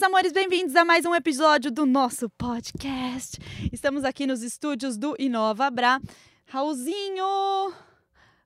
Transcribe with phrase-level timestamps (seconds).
[0.00, 3.36] meus amores, bem-vindos a mais um episódio do nosso podcast.
[3.70, 6.00] Estamos aqui nos estúdios do Inova Bra.
[6.46, 7.70] Raulzinho,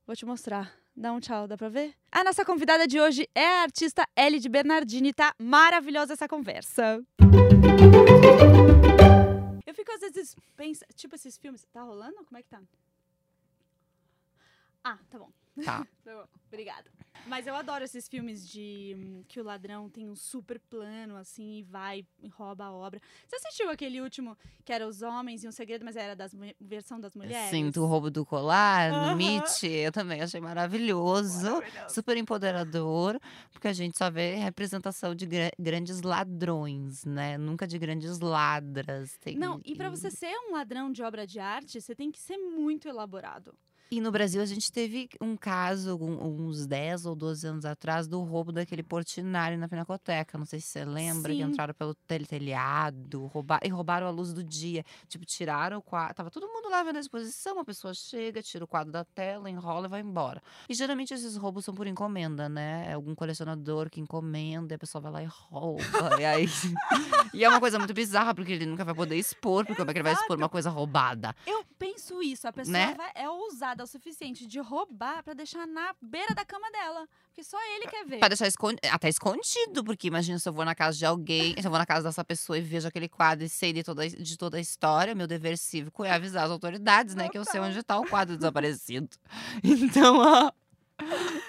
[0.04, 0.74] vou te mostrar.
[0.96, 1.94] Dá um tchau, dá pra ver?
[2.10, 5.12] A nossa convidada de hoje é a artista Ellie de Bernardini.
[5.12, 7.00] Tá maravilhosa essa conversa.
[9.64, 12.16] Eu fico às vezes pensando, tipo esses filmes, tá rolando?
[12.24, 12.60] Como é que tá?
[14.82, 15.30] Ah, tá bom.
[15.64, 15.86] Tá.
[16.04, 16.90] Tá bom, obrigada.
[17.26, 21.56] Mas eu adoro esses filmes de hum, que o ladrão tem um super plano, assim,
[21.60, 23.00] e vai e rouba a obra.
[23.26, 24.36] Você assistiu aquele último
[24.66, 27.48] que era Os Homens e um Segredo, mas era das mu- versão das mulheres?
[27.48, 31.94] Sim, do roubo do colar, no Meet, eu também achei maravilhoso, Maravilhoso.
[31.94, 33.18] super empoderador,
[33.50, 37.38] porque a gente só vê representação de gra- grandes ladrões, né?
[37.38, 39.16] Nunca de grandes ladras.
[39.18, 42.20] Tem- Não, e pra você ser um ladrão de obra de arte, você tem que
[42.20, 43.54] ser muito elaborado.
[43.90, 48.08] E no Brasil a gente teve um caso, um- uns 10 ou 12 anos atrás,
[48.08, 50.36] do roubo daquele Portinari na Pinacoteca.
[50.38, 51.44] Não sei se você lembra, que Sim.
[51.50, 54.84] entraram pelo tel- telhado, roubar, e roubaram a luz do dia.
[55.08, 56.14] Tipo, tiraram o quadro.
[56.14, 59.48] Tava todo mundo lá vendo a exposição, a pessoa chega, tira o quadro da tela,
[59.50, 60.42] enrola e vai embora.
[60.68, 62.86] E geralmente esses roubos são por encomenda, né?
[62.88, 65.82] É algum colecionador que encomenda e a pessoa vai lá e rouba.
[66.18, 66.46] e aí.
[67.34, 69.92] e é uma coisa muito bizarra, porque ele nunca vai poder expor, porque como é
[69.94, 71.34] que ele vai expor uma coisa roubada?
[71.46, 72.94] Eu penso isso, a pessoa Né?
[72.94, 77.06] vai- é ousada o suficiente de roubar pra deixar na beira da cama dela.
[77.28, 78.18] Porque só ele quer ver.
[78.20, 81.66] Pra deixar escon- até escondido, porque imagina se eu vou na casa de alguém, se
[81.66, 84.36] eu vou na casa dessa pessoa e vejo aquele quadro e sei de toda, de
[84.38, 87.28] toda a história, meu dever cívico é avisar as autoridades, né?
[87.28, 89.08] Que eu sei onde tá o quadro desaparecido.
[89.64, 90.52] Então, ó.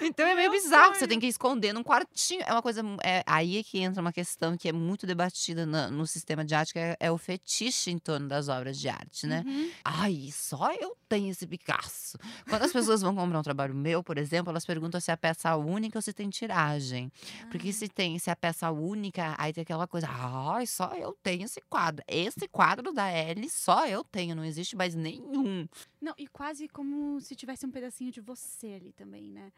[0.00, 2.42] Então é meio Meu bizarro, você tem que esconder num quartinho.
[2.46, 2.82] É uma coisa.
[3.02, 6.54] É, aí é que entra uma questão que é muito debatida na- no sistema de
[6.54, 9.42] arte, que é, é o fetiche em torno das obras de arte, né?
[9.46, 9.70] Uhum.
[9.84, 12.18] Ai, só eu tenho esse Picasso.
[12.48, 15.16] Quando as pessoas vão comprar um trabalho meu, por exemplo, elas perguntam se é a
[15.16, 17.10] peça única ou se tem tiragem.
[17.50, 21.16] Porque se tem, se é a peça única, aí tem aquela coisa, ai, só eu
[21.22, 22.04] tenho esse quadro.
[22.08, 25.66] Esse quadro da Ellie, só eu tenho, não existe mais nenhum.
[26.00, 29.52] Não, e quase como se tivesse um pedacinho de você ali também, né?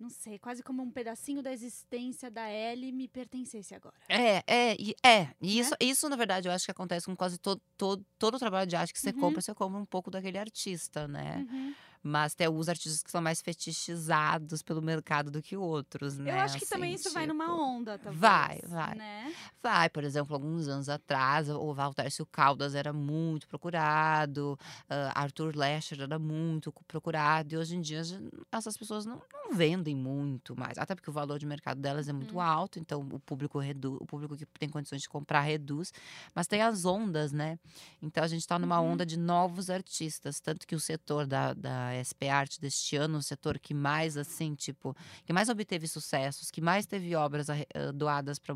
[0.00, 3.94] Não sei, quase como um pedacinho da existência da Ellie me pertencesse agora.
[4.08, 5.28] É, é, é.
[5.40, 8.38] E isso, isso, na verdade, eu acho que acontece com quase todo, todo, todo o
[8.38, 9.20] trabalho de arte que você Uhum.
[9.20, 11.46] compra, você compra um pouco daquele artista, né?
[11.48, 11.74] Uhum.
[12.02, 16.30] Mas tem alguns artistas que são mais fetichizados pelo mercado do que outros, né?
[16.32, 18.20] Eu acho que também Assim, isso vai numa tipo, onda, talvez.
[18.20, 18.94] vai, vai.
[18.96, 19.34] Né?
[19.62, 24.58] Vai, por exemplo, alguns anos atrás, o Valtércio Caldas era muito procurado,
[24.88, 28.02] ah, Arthur Lescher era muito cu- procurado, e hoje em dia
[28.50, 32.12] essas pessoas não, não vendem muito mais, até porque o valor de mercado delas é
[32.12, 32.40] muito Uhum.
[32.40, 35.92] alto, então o público reduz, o público que tem condições de comprar reduz,
[36.34, 37.58] mas tem as ondas, né?
[38.00, 38.92] Então a gente está numa Uhum.
[38.92, 43.22] onda de novos artistas, tanto que o setor da, da SP Arte deste ano, o
[43.22, 47.46] setor que mais assim, tipo, que mais obteve sucessos, que mais teve obras
[47.94, 48.54] doadas para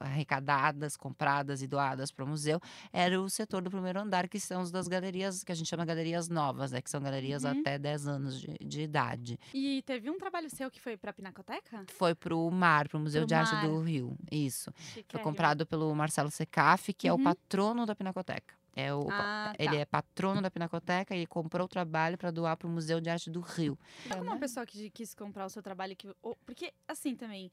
[0.00, 2.60] arrecadadas, compradas e doadas para o museu,
[2.92, 5.84] era o setor do primeiro andar, que são os das galerias que a gente chama
[5.84, 7.60] galerias novas, né, que são galerias Uhum.
[7.60, 9.38] até 10 anos de, de idade.
[9.54, 11.84] E teve um trabalho seu que foi pra Pinacoteca?
[11.88, 13.66] Foi pro MAR, pro Museu Pro de Arte Mar.
[13.68, 14.16] do Rio.
[14.30, 14.70] Isso.
[15.08, 17.20] Foi comprado pelo Marcelo Secaf, que é Uhum.
[17.20, 18.54] o patrono da Pinacoteca.
[18.74, 19.76] É o, Ah, ele tá.
[19.76, 23.10] é patrono da Pinacoteca e ele comprou o trabalho para doar para o Museu de
[23.10, 23.78] Arte do Rio.
[24.10, 26.08] Como uma pessoa que quis comprar o seu trabalho que
[26.46, 27.52] porque assim também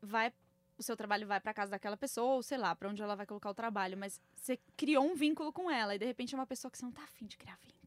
[0.00, 0.32] vai
[0.78, 3.26] o seu trabalho vai pra casa daquela pessoa ou sei lá pra onde ela vai
[3.26, 6.46] colocar o trabalho, mas você criou um vínculo com ela e de repente é uma
[6.46, 7.79] pessoa que você não tá afim de criar vínculos.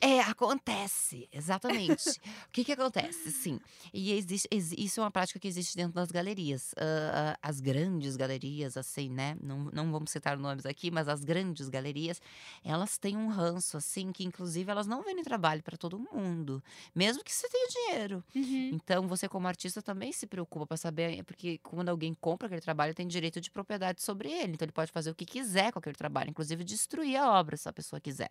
[0.00, 2.18] É, acontece, exatamente.
[2.48, 3.30] o que que acontece?
[3.32, 3.58] Sim,
[3.92, 6.74] e existe, exi- isso é uma prática que existe dentro das galerias.
[6.76, 9.36] Ah, ah, as grandes galerias, assim, né?
[9.42, 12.20] Não, não vamos citar nomes aqui, mas as grandes galerias,
[12.64, 16.62] elas têm um ranço, assim, que inclusive elas não vendem trabalho para todo mundo,
[16.94, 18.24] mesmo que você tenha dinheiro.
[18.70, 22.94] Então, você como artista também se preocupa para saber, porque quando alguém compra aquele trabalho,
[22.94, 24.52] tem direito de propriedade sobre ele.
[24.52, 27.66] Então, ele pode fazer o que quiser com aquele trabalho, inclusive destruir a obra, se
[27.68, 28.30] a pessoa quiser.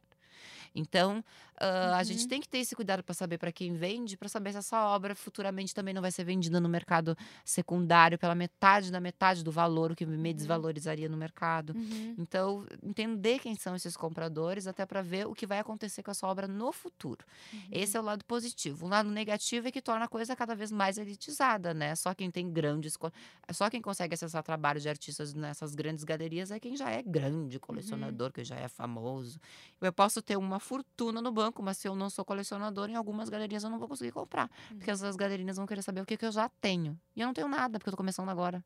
[0.76, 1.24] Então,
[1.60, 2.28] ah, a gente Uhum.
[2.28, 5.16] tem que ter esse cuidado para saber para quem vende, para saber se essa obra
[5.16, 9.92] futuramente também não vai ser vendida no mercado secundário pela metade da metade do valor,
[9.92, 10.36] o que me Uhum.
[10.36, 11.74] desvalorizaria no mercado.
[11.76, 12.16] Uhum.
[12.18, 16.28] Então, entender quem são esses compradores, até para ver o que vai acontecer com essa
[16.28, 17.26] obra no futuro.
[17.72, 18.86] Esse é o lado positivo.
[18.86, 21.96] O lado negativo é que torna a coisa cada vez mais elitizada, né?
[21.96, 22.98] Só quem tem grandes.
[23.52, 27.60] Só quem consegue acessar trabalho de artistas nessas grandes galerias é quem já é grande
[27.60, 29.40] colecionador, que já é famoso.
[29.82, 33.30] Eu posso ter uma fortuna no banco, mas se eu não sou colecionador, em algumas
[33.30, 34.50] galerias eu não vou conseguir comprar.
[34.70, 37.00] Porque essas galerias vão querer saber o que, que eu já tenho.
[37.16, 38.64] E eu não tenho nada, porque eu tô começando agora.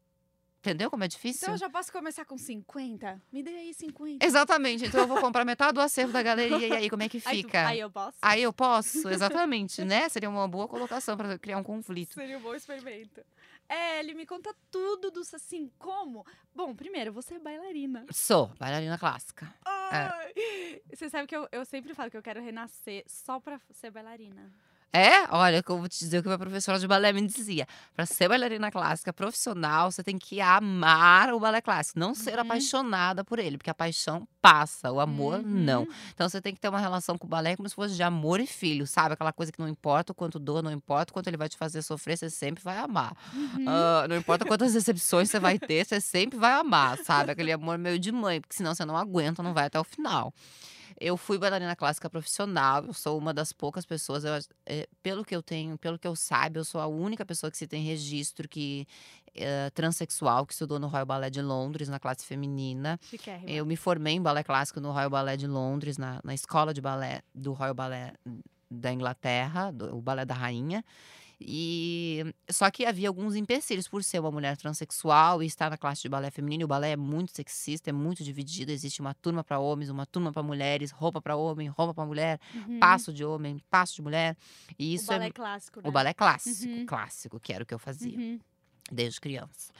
[0.59, 1.39] Entendeu como é difícil?
[1.41, 3.19] Então eu já posso começar com 50?
[3.33, 4.23] Me dê aí 50.
[4.23, 4.85] Exatamente.
[4.85, 7.41] Então eu vou comprar metade do acervo da galeria e aí como é que Aí,
[7.41, 7.67] tu- fica?
[7.67, 8.17] aí eu posso?
[8.21, 10.07] Aí eu posso, exatamente, né?
[10.07, 12.13] Seria uma boa colocação para criar um conflito.
[12.13, 13.23] Seria um bom experimento.
[13.71, 16.25] É, ele me conta tudo do assim, como?
[16.53, 18.05] Bom, primeiro, você é bailarina.
[18.11, 19.53] Sou bailarina clássica.
[19.63, 23.89] Ai, Você sabe que eu, eu sempre falo que eu quero renascer só pra ser
[23.89, 24.51] bailarina.
[24.93, 25.25] É?
[25.33, 27.65] Olha, eu vou te dizer o que a minha professora de balé me dizia.
[27.95, 32.41] Para ser bailarina clássica profissional, você tem que amar o balé clássico, não ser Uhum.
[32.41, 35.83] apaixonada por ele, porque a paixão passa, o amor não.
[35.83, 35.87] Uhum.
[36.13, 38.41] Então você tem que ter uma relação com o balé como se fosse de amor
[38.41, 39.13] e filho, sabe?
[39.13, 41.55] Aquela coisa que não importa o quanto doa, não importa o quanto ele vai te
[41.55, 43.15] fazer sofrer, você sempre vai amar.
[43.33, 43.65] Uhum.
[43.67, 47.31] Ah, não importa quantas decepções você vai ter, você sempre vai amar, sabe?
[47.31, 50.33] Aquele amor meio de mãe, porque senão você não aguenta, não vai até o final.
[51.03, 54.33] Eu fui bailarina clássica profissional, eu sou uma das poucas pessoas, eu
[54.67, 57.57] é, pelo que eu tenho, pelo que eu saiba, eu sou a única pessoa que
[57.57, 58.87] se tem registro que
[59.33, 62.99] é, transexual que estudou no Royal Ballet de Londres, na classe feminina.
[63.01, 63.49] Chiquérrima.
[63.49, 66.81] Eu me formei em balé clássico no Royal Ballet de Londres, na, na escola de
[66.81, 68.13] balé do Royal Ballet
[68.69, 70.85] da Inglaterra, do, o Balé da Rainha.
[71.43, 76.01] E só que havia alguns empecilhos por ser uma mulher transexual e estar na classe
[76.01, 76.65] de balé feminino.
[76.65, 78.71] O balé é muito sexista, é muito dividido.
[78.71, 82.39] Existe uma turma para homens, uma turma para mulheres, roupa para homem, roupa para mulher,
[82.53, 82.79] Uhum.
[82.79, 84.37] passo de homem, passo de mulher.
[84.77, 85.89] E isso o balé é clássico, né?
[85.89, 86.85] o balé clássico, Uhum.
[86.85, 88.39] clássico, que era o que eu fazia Uhum.
[88.91, 89.71] desde criança.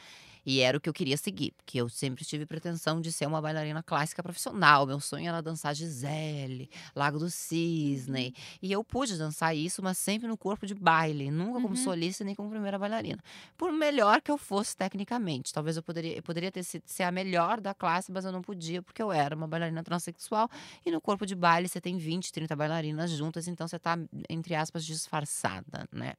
[0.45, 3.41] E era o que eu queria seguir, porque eu sempre tive pretensão de ser uma
[3.41, 4.85] bailarina clássica profissional.
[4.88, 8.27] Meu sonho era dançar Gisele, Lago do Cisne.
[8.27, 8.57] Uhum.
[8.61, 11.75] E eu pude dançar isso, mas sempre no corpo de baile, nunca como Uhum.
[11.75, 13.21] solista nem como primeira bailarina.
[13.57, 15.53] Por melhor que eu fosse tecnicamente.
[15.53, 18.41] Talvez eu poderia, eu poderia ter sido ser a melhor da classe, mas eu não
[18.41, 20.49] podia, porque eu era uma bailarina transexual.
[20.85, 23.97] E no corpo de baile você tem 20, 30 bailarinas juntas, então você tá,
[24.29, 26.13] entre aspas, disfarçada, né?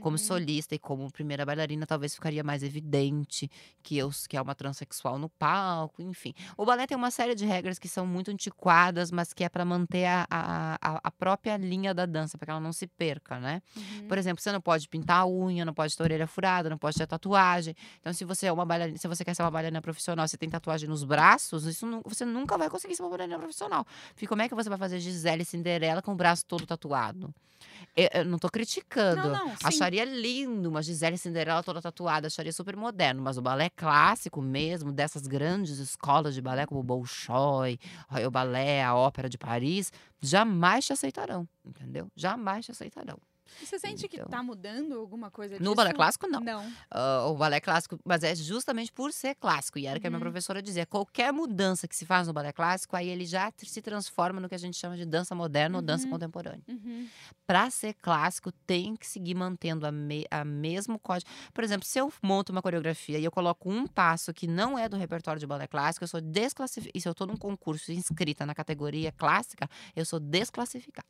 [0.00, 0.18] Como Uhum.
[0.18, 3.50] solista e como primeira bailarina, talvez ficaria mais evidente
[3.82, 6.34] que eu que é uma transexual no palco, enfim.
[6.56, 9.64] O balé tem uma série de regras que são muito antiquadas, mas que é para
[9.64, 13.62] manter a, a, a- própria linha da dança, para que ela não se perca, né?
[13.76, 14.08] Uhum.
[14.08, 16.96] Por exemplo, você não pode pintar a unha, não pode ter orelha furada, não pode
[16.96, 17.74] ter tatuagem.
[18.00, 20.48] Então, se você é uma bailarina, se você quer ser uma bailarina profissional, você tem
[20.50, 23.86] tatuagem nos braços, isso nu- você nunca vai conseguir ser uma bailarina profissional.
[24.10, 27.34] Porque como é que você vai fazer Gisele Cinderela com o braço todo tatuado?
[27.94, 29.22] Eu, eu não tô criticando.
[29.22, 29.54] Não, não.
[29.62, 33.22] Acharia lindo uma Gisele Cinderela toda tatuada, acharia super moderno.
[33.22, 37.78] Mas o balé clássico mesmo, dessas grandes escolas de balé como o Bolshoi,
[38.08, 42.08] Royal Ballet, a Ópera de Paris, jamais te aceitarão, entendeu?
[42.16, 43.18] Jamais te aceitarão.
[43.60, 44.28] E você sente que Então.
[44.28, 45.70] tá mudando alguma coisa disso?
[45.70, 46.40] No balé clássico, não.
[46.40, 46.76] Não.
[46.90, 49.78] Ah, o balé clássico, mas é justamente por ser clássico.
[49.78, 50.20] E era o que a minha Uhum.
[50.20, 54.40] professora dizia: qualquer mudança que se faz no balé clássico, aí ele já se transforma
[54.40, 56.12] no que a gente chama de dança moderna ou dança Uhum.
[56.12, 56.62] contemporânea.
[56.68, 57.10] Uhum.
[57.46, 61.30] Para ser clássico, tem que seguir mantendo a, me, a mesmo código.
[61.54, 64.88] Por exemplo, se eu monto uma coreografia e eu coloco um passo que não é
[64.88, 66.92] do repertório de balé clássico, eu sou desclassificada.
[66.94, 71.06] E se eu estou num concurso inscrita na categoria clássica, eu sou desclassificada.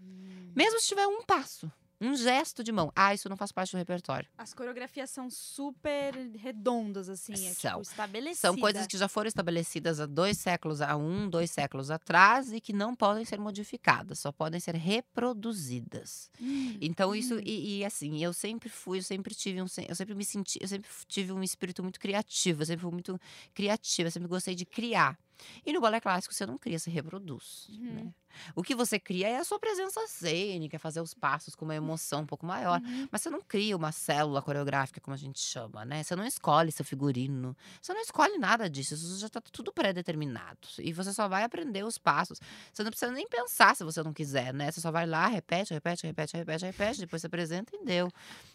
[0.00, 0.33] Hum.
[0.54, 1.70] Mesmo se tiver um passo,
[2.00, 2.92] um gesto de mão.
[2.94, 4.28] Ah, isso não faz parte do repertório.
[4.36, 7.70] As coreografias são super redondas, assim, é São.
[7.70, 8.38] tipo estabelecidas.
[8.38, 12.60] São coisas que já foram estabelecidas há dois séculos, há um, dois séculos atrás e
[12.60, 16.30] que não podem ser modificadas, só podem ser reproduzidas.
[16.40, 17.42] Hum, Então isso hum.
[17.44, 20.68] e, e, assim, eu sempre fui, eu sempre tive um, eu sempre me senti, eu
[20.68, 23.18] sempre tive um espírito muito criativo, eu sempre fui muito
[23.54, 25.18] criativa, eu sempre gostei de criar.
[25.64, 27.94] E no balé clássico você não cria, você reproduz, Uhum.
[27.94, 28.14] né?
[28.56, 32.22] O que você cria é a sua presença cênica, fazer os passos com uma emoção
[32.22, 32.80] um pouco maior.
[32.80, 33.08] Uhum.
[33.10, 36.02] Mas você não cria uma célula coreográfica, como a gente chama, né?
[36.02, 37.56] Você não escolhe seu figurino.
[37.80, 38.94] Você não escolhe nada disso.
[38.94, 40.58] Isso já tá tudo pré-determinado.
[40.80, 42.40] E você só vai aprender os passos.
[42.72, 44.72] Você não precisa nem pensar se você não quiser, né?
[44.72, 47.00] Você só vai lá, repete, repete, repete, repete, repete.
[47.00, 48.10] Depois você apresenta e deu.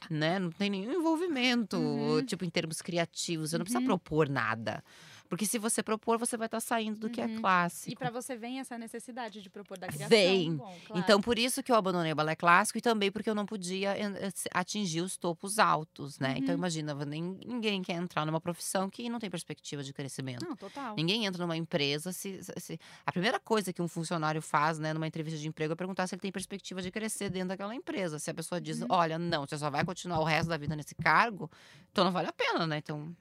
[0.09, 0.39] Né?
[0.39, 2.25] Não tem nenhum envolvimento, Uhum.
[2.25, 3.51] tipo, em termos criativos.
[3.51, 3.85] Você não precisa Uhum.
[3.85, 4.83] propor nada.
[5.29, 7.39] Porque se você propor, você vai estar saindo do que é Uhum.
[7.39, 7.91] clássico.
[7.91, 10.09] E pra você vem essa necessidade de propor da criação.
[10.09, 10.55] Vem.
[10.55, 10.99] Bom, claro.
[11.03, 13.95] Então, por isso que eu abandonei o balé clássico e também porque eu não podia
[13.95, 16.33] eh, se- atingir os topos altos, né?
[16.37, 16.57] Então, Uhum.
[16.59, 20.43] imagina, nem- ninguém quer entrar numa profissão que não tem perspectiva de crescimento.
[20.43, 20.95] Não, total.
[20.95, 24.93] Ninguém entra numa empresa se, se- se- A primeira coisa que um funcionário faz, né,
[24.93, 28.17] numa entrevista de emprego é perguntar se ele tem perspectiva de crescer dentro daquela empresa.
[28.17, 28.87] Se a pessoa diz, Uhum.
[28.89, 31.49] olha, não, você só vai continuar o resto da vida nesse cargo,
[31.91, 32.77] então não vale a pena, né?
[32.79, 33.15] Então.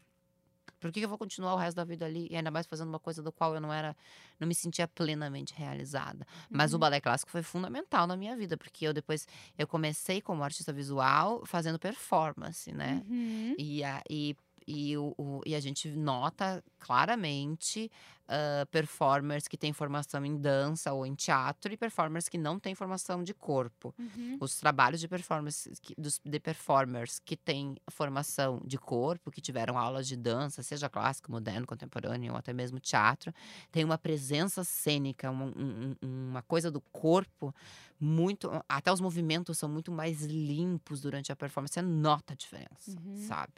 [0.80, 2.28] Por que eu vou continuar o resto da vida ali?
[2.30, 3.96] E ainda mais fazendo uma coisa do qual eu não era,
[4.38, 6.26] não me sentia plenamente realizada.
[6.52, 6.78] Mas o Uhum.
[6.78, 9.26] balé clássico foi fundamental na minha vida, porque eu depois
[9.58, 13.04] eu comecei como artista visual fazendo performance, né?
[13.08, 13.54] Uhum.
[13.56, 17.90] E a, e, e, o, o- e a gente nota claramente
[18.28, 22.74] ah, performers que têm formação em dança ou em teatro e performers que não têm
[22.74, 23.94] formação de corpo.
[23.98, 24.36] Uhum.
[24.40, 29.78] Os trabalhos de performance que- dos, de performers que têm formação de corpo, que tiveram
[29.78, 33.32] aulas de dança, seja clássico, moderno, contemporâneo ou até mesmo teatro,
[33.72, 37.54] tem uma presença cênica, uma, um- um- uma coisa do corpo
[38.00, 38.50] muito.
[38.68, 41.72] Até os movimentos são muito mais limpos durante a performance.
[41.74, 43.16] Você nota a diferença, Uhum.
[43.16, 43.54] sabe?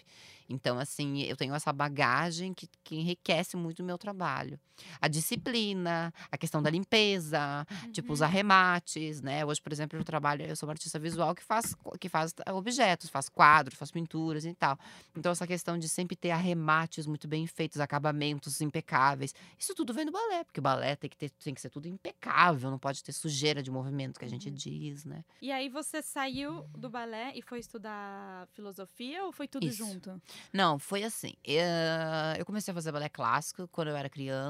[0.49, 4.60] Então, assim, eu tenho essa bagagem que, que enriquece muito o meu trabalho.
[5.01, 8.27] A disciplina, a questão da limpeza, tipo, os Uhum.
[8.27, 9.45] arremates, né?
[9.45, 13.11] Hoje, por exemplo, eu trabalho, eu sou uma artista visual que faz, que faz objetos,
[13.11, 14.79] faz quadros, faz pinturas e tal.
[15.17, 20.07] Então, essa questão de sempre ter arremates muito bem feitos, acabamentos impecáveis, isso tudo vem
[20.07, 23.03] do balé, porque o balé tem que, ter, tem que ser tudo impecável, não pode
[23.03, 24.55] ter sujeira de movimento, que a gente Uhum.
[24.55, 25.25] diz, né?
[25.41, 29.79] E aí você saiu do balé e foi estudar filosofia ou foi tudo Isso.
[29.79, 30.21] junto?
[30.53, 31.33] Não, foi assim.
[31.47, 34.50] eh, Eu comecei a fazer balé clássico quando eu era criança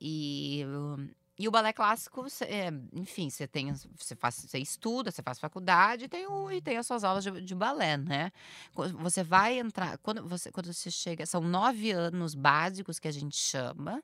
[0.00, 1.08] e hum,
[1.40, 6.04] e o balé clássico, é, enfim, você tem, você faz, você estuda, você faz faculdade
[6.04, 8.30] e tem, o, e tem as suas aulas de, de balé, né?
[8.74, 13.38] Você vai entrar, quando você, quando você chega, são nove anos básicos que a gente
[13.38, 14.02] chama,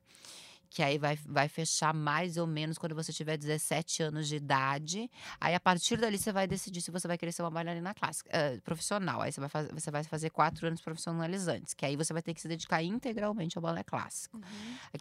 [0.69, 5.09] que aí vai, vai fechar mais ou menos quando você tiver 17 anos de idade.
[5.39, 8.29] Aí, a partir dali, você vai decidir se você vai querer ser uma bailarina clássica,
[8.31, 9.21] eh, profissional.
[9.21, 12.33] Aí, você vai, faz, você vai fazer quatro anos profissionalizantes, que aí você vai ter
[12.33, 14.39] que se dedicar integralmente ao balé clássico.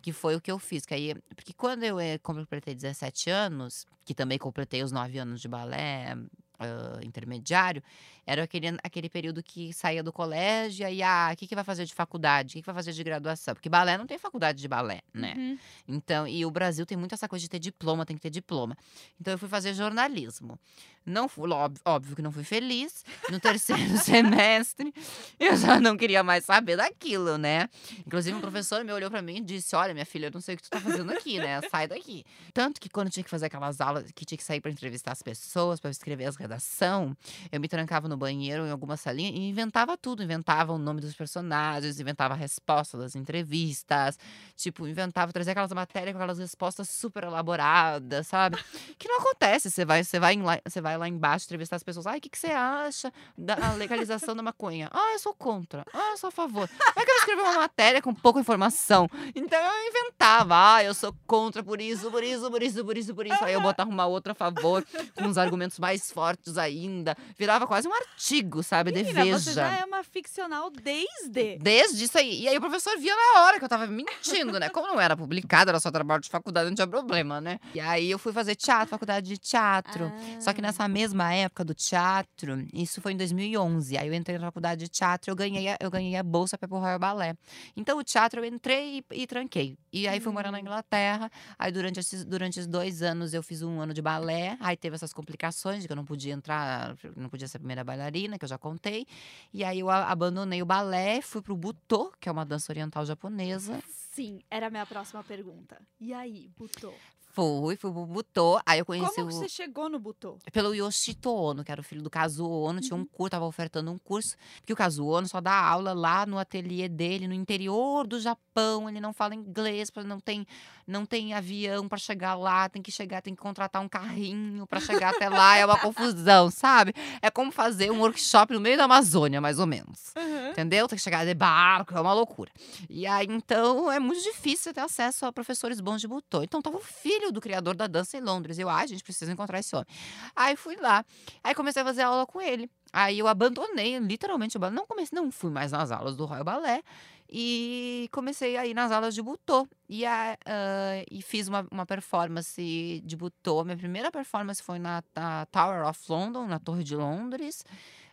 [0.02, 0.87] Que foi o que eu fiz.
[0.87, 5.40] Que aí, porque quando eu eh, completei 17 anos, que também completei os 9 anos
[5.40, 6.16] de balé
[6.58, 7.82] ah, intermediário,
[8.26, 11.64] era aquele, aquele período que saía do colégio e aí, ah, o que, que vai
[11.64, 12.50] fazer de faculdade?
[12.50, 13.54] O que, que vai fazer de graduação?
[13.54, 15.34] Porque balé não tem faculdade de balé, né?
[15.36, 15.58] Uhum.
[15.86, 18.76] Então, e o Brasil tem muito essa coisa de ter diploma, tem que ter diploma.
[19.20, 20.58] Então eu fui fazer jornalismo.
[21.06, 23.04] Não fui, óbvio, óbvio que não fui feliz.
[23.30, 24.92] No terceiro semestre,
[25.38, 27.68] eu já não queria mais saber daquilo, né?
[28.04, 30.56] Inclusive, um professor me olhou pra mim e disse: Olha, minha filha, eu não sei
[30.56, 31.60] o que tu tá fazendo aqui, né?
[31.70, 32.25] Sai daqui.
[32.52, 35.22] Tanto que quando tinha que fazer aquelas aulas, que tinha que sair pra entrevistar as
[35.22, 37.16] pessoas, pra escrever as redação,
[37.52, 40.25] eu me trancava no banheiro, em alguma salinha, e inventava tudo.
[40.25, 44.18] Inventava o nome dos personagens, inventava a resposta das entrevistas.
[44.56, 48.58] Tipo, inventava, trazia aquelas matérias com aquelas respostas super elaboradas, sabe?
[48.98, 49.70] Que não acontece.
[49.70, 52.06] Você vai, você vai, em você vai lá embaixo entrevistar as pessoas.
[52.06, 54.88] Ai, o que, que você acha da legalização da maconha?
[54.92, 55.84] Ah, eu sou contra.
[55.92, 56.68] Ah, eu sou a favor.
[56.68, 59.08] Como é que eu vou escrever uma matéria com pouca informação?
[59.34, 60.76] Então eu inventava.
[60.76, 63.44] Ah, eu sou contra por isso, por isso, por isso, por isso, por isso.
[63.44, 64.84] Aí eu botava uma outra a favor,
[65.14, 67.16] com uns argumentos mais fortes ainda.
[67.38, 68.92] Virava quase um artigo, sabe?
[68.92, 69.38] De Menina, Veja.
[69.38, 71.58] você já é uma ficcional desde.
[71.58, 72.42] Desde isso aí.
[72.42, 74.68] E aí o professor via na hora que eu tava mentindo, né?
[74.68, 77.58] Como não era publicado, era só trabalho de faculdade, não tinha problema, né?
[77.74, 80.12] E aí eu fui fazer teatro, faculdade de teatro.
[80.40, 80.62] Só que Ah.
[80.86, 83.96] Nessa mesma época do teatro, isso foi em 2011.
[83.98, 86.68] Aí eu entrei na faculdade de teatro, eu ganhei a, eu ganhei a bolsa para
[86.68, 87.38] pro Royal Ballet.
[87.76, 89.76] Então o teatro eu entrei e, e tranquei.
[89.92, 90.62] E aí fui morar na Hum.
[90.62, 91.30] Inglaterra.
[91.58, 94.56] Aí durante esses, durante esses dois anos eu fiz um ano de balé.
[94.60, 97.84] Aí teve essas complicações de que eu não podia entrar, não podia ser a primeira
[97.84, 99.06] bailarina, que eu já contei.
[99.52, 103.82] E aí eu abandonei o balé, fui pro Butô, que é uma dança oriental japonesa.
[104.12, 105.78] Sim, era a minha próxima pergunta.
[106.00, 106.92] E aí, Butô?
[107.40, 108.58] Fui, fui pro Butô.
[108.64, 110.38] Aí eu conheci Como o você chegou no Butô?
[110.50, 113.06] pelo Yoshito Ono, que era o filho do Kazuo Ono, tinha um Uhum.
[113.12, 116.88] curso, tava ofertando um curso, porque o Kazuo Ono só dá aula lá no ateliê
[116.88, 120.46] dele, no interior do Japão, ele não fala inglês, não tem,
[120.86, 124.80] não tem avião pra chegar lá, tem que chegar, tem que contratar um carrinho pra
[124.80, 126.94] chegar até lá, é uma confusão, sabe?
[127.20, 130.14] É como fazer um workshop no meio da Amazônia, mais ou menos.
[130.52, 130.88] Entendeu?
[130.88, 132.50] Tem que chegar de barco, é uma loucura.
[132.88, 136.42] E aí, então, é muito difícil ter acesso a professores bons de butô.
[136.42, 138.59] Então, tava o filho do criador da dança em Londres.
[138.59, 139.87] Eu, ai, a gente precisa encontrar esse homem.
[140.35, 141.04] Aí fui lá.
[141.42, 142.71] Aí comecei a fazer aula com ele.
[142.92, 144.59] Aí eu abandonei literalmente.
[144.59, 146.83] Não comecei, não fui mais nas aulas do Royal Ballet.
[147.28, 149.66] E comecei a ir nas aulas de butô.
[149.88, 153.64] E, a, ah, e fiz uma, uma performance de butô.
[153.64, 157.64] Minha primeira performance foi na, na Tower of London, na Torre de Londres,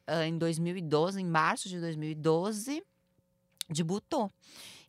[0.07, 2.83] ah, em 2012, em março de 2012,
[3.69, 4.31] de butô.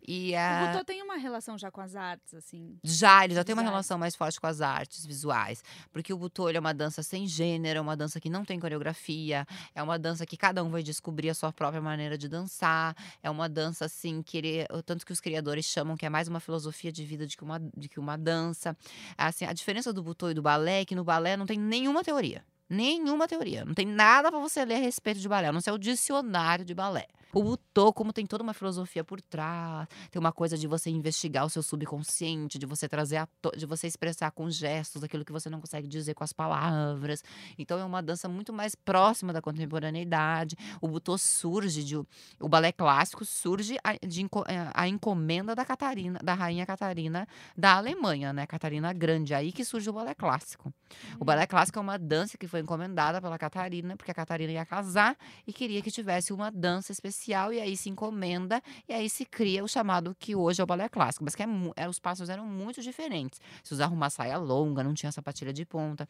[0.06, 0.66] E O a.
[0.66, 2.78] Butô tem uma relação já com as artes, assim.
[2.84, 3.73] Já, ele já tem uma Visuais.
[3.73, 5.62] relação mais forte com as artes visuais.
[5.92, 9.46] Porque o Butô é uma dança sem gênero, é uma dança que não tem coreografia,
[9.75, 12.94] é uma dança que cada um vai descobrir a sua própria maneira de dançar.
[13.23, 14.66] É uma dança, assim, que ele.
[14.84, 17.58] Tanto que os criadores chamam que é mais uma filosofia de vida do que uma,
[17.58, 18.76] do que uma dança.
[19.16, 22.04] Assim, a diferença do Butô e do balé é que no balé não tem nenhuma
[22.04, 22.44] teoria.
[22.68, 23.64] Nenhuma teoria.
[23.64, 26.64] Não tem nada pra você ler a respeito de balé, a não ser o dicionário
[26.64, 27.06] de balé.
[27.35, 31.44] O butô, como tem toda uma filosofia por trás, tem uma coisa de você investigar
[31.44, 35.50] o seu subconsciente, de você trazer a de você expressar com gestos aquilo que você
[35.50, 37.25] não consegue dizer com as palavras.
[37.59, 40.56] Então é uma dança muito mais próxima da contemporaneidade.
[40.80, 46.21] O butô surge de o balé clássico surge a, de eh, a encomenda da Catarina,
[46.23, 48.47] da rainha Catarina da Alemanha, né?
[48.47, 50.73] Catarina Grande, aí que surge o balé clássico.
[51.18, 54.66] O balé clássico é uma dança que foi encomendada pela Catarina, porque a Catarina ia
[54.66, 55.16] casar
[55.47, 59.62] e queria que tivesse uma dança especial e aí se encomenda e aí se cria
[59.62, 62.44] o chamado que hoje é o balé clássico, mas que é, é, os passos eram
[62.47, 63.40] muito diferentes.
[63.62, 66.09] Se usava uma saia longa, não tinha sapatilha de ponta.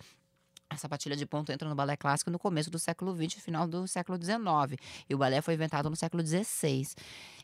[0.70, 3.86] A sapatilha de ponta entra no balé clássico no começo do século XX, final do
[3.86, 4.80] século XIX.
[5.08, 6.86] E o balé foi inventado no século XVI.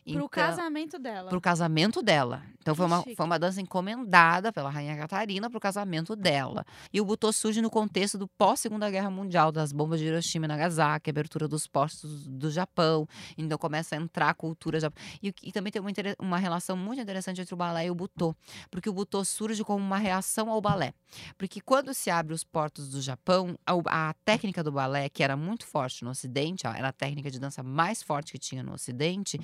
[0.03, 1.29] Pro Então- casamento dela.
[1.29, 2.43] pro casamento dela.
[2.59, 3.15] Então foi uma, chique.
[3.15, 6.63] foi uma dança encomendada pela Rainha Catarina pro casamento dela.
[6.93, 10.47] E o butô surge no contexto do pós-Segunda Guerra Mundial, das bombas de Hiroshima e
[10.47, 13.07] Nagasaki, abertura dos portos do Japão.
[13.37, 15.11] Então começa a entrar a cultura japonesa.
[15.23, 18.35] E, e também tem uma, uma relação muito interessante entre o balé e o butô,
[18.69, 20.93] porque o butô surge como uma reação ao balé.
[21.37, 25.35] Porque quando se abre os portos do Japão, a, a técnica do balé, que era
[25.35, 29.39] muito forte no Ocidente, era a técnica de dança mais forte que tinha no Ocidente,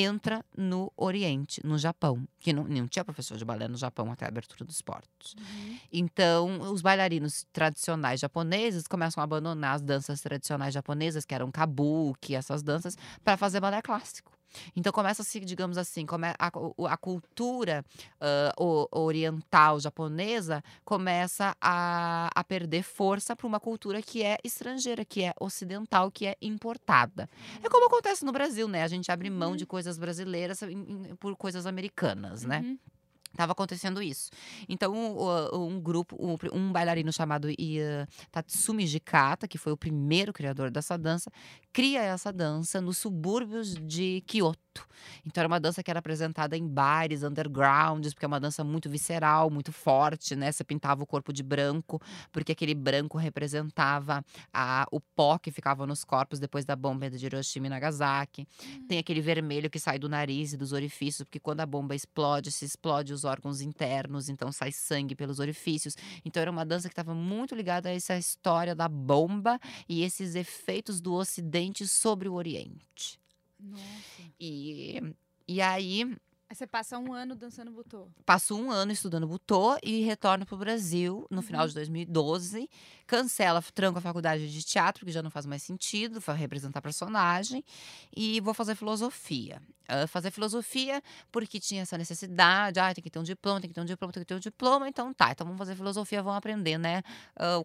[0.00, 4.24] entra no Oriente, no Japão, que não, não tinha professor de balé no Japão até
[4.24, 5.34] a abertura dos portos.
[5.38, 5.78] Uhum.
[5.92, 12.34] Então, os bailarinos tradicionais japoneses começam a abandonar as danças tradicionais japonesas, que eram kabuki,
[12.34, 14.39] essas danças, para fazer balé clássico.
[14.76, 16.50] Então começa-se, digamos assim, come- a,
[16.92, 17.84] a cultura
[18.58, 25.22] o- oriental japonesa começa a, a perder força para uma cultura que é estrangeira, que
[25.22, 27.28] é ocidental, que é importada.
[27.62, 28.82] É como acontece no Brasil, né?
[28.82, 30.60] A gente abre mão de coisas brasileiras
[31.18, 32.60] por coisas americanas, né?
[32.60, 32.78] Uhum.
[33.36, 34.30] Tava acontecendo isso.
[34.68, 40.32] Então, o- um grupo, um, um bailarino chamado Ia- Tatsumi Jikata, que foi o primeiro
[40.32, 41.30] criador dessa dança,
[41.72, 44.69] cria essa dança nos subúrbios de Kyoto.
[45.26, 48.88] Então, era uma dança que era apresentada em bares undergrounds, porque é uma dança muito
[48.88, 50.50] visceral, muito forte, né?
[50.50, 52.00] Você pintava o corpo de branco,
[52.32, 57.24] porque aquele branco representava a, o pó que ficava nos corpos depois da bomba de
[57.24, 58.46] Hiroshima e Nagasaki.
[58.88, 62.50] Tem aquele vermelho que sai do nariz e dos orifícios, porque quando a bomba explode,
[62.50, 65.96] se explode os órgãos internos, então sai sangue pelos orifícios.
[66.24, 69.58] Então era uma dança que estava muito ligada a essa história da bomba
[69.88, 73.19] e esses efeitos do Ocidente sobre o Oriente.
[73.60, 74.24] Nossa.
[74.38, 75.00] E,
[75.46, 76.16] e aí
[76.50, 78.08] Aí você passa um ano dançando butô.
[78.26, 81.68] passo um ano estudando butô e retorno para o Brasil no final Uhum.
[81.68, 82.68] de 2012.
[83.06, 87.64] Cancela, tranco a faculdade de teatro, que já não faz mais sentido, vai representar personagem.
[88.16, 89.62] E vou fazer filosofia.
[89.88, 91.02] Ah, fazer filosofia
[91.32, 92.78] porque tinha essa necessidade.
[92.80, 94.38] Ah, tem que ter um diploma, tem que ter um diploma, tem que ter um
[94.40, 94.88] diploma.
[94.88, 97.02] Então tá, então vamos fazer filosofia, vamos aprender, né?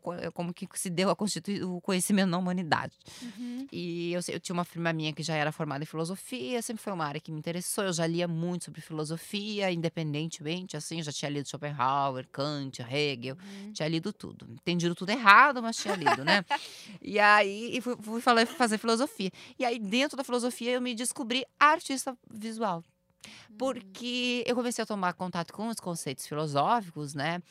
[0.01, 2.95] co- como que se deu a constitui o conhecimento na humanidade.
[3.21, 3.67] Uhum.
[3.71, 6.93] E eu, eu tinha uma prima minha que já era formada em filosofia, sempre foi
[6.93, 7.83] uma área que me interessou.
[7.83, 13.71] Eu já lia muito sobre filosofia, independentemente, assim, já tinha lido Schopenhauer, Kant, Hegel, Uhum.
[13.73, 14.47] tinha lido tudo.
[14.51, 16.43] Entendido tudo errado, mas tinha lido, né?
[17.01, 19.31] e aí e fui, fui falar- fazer filosofia.
[19.59, 22.83] E aí, dentro da filosofia, eu me descobri artista visual.
[23.57, 27.41] Porque eu comecei a tomar contato com os conceitos filosóficos, né?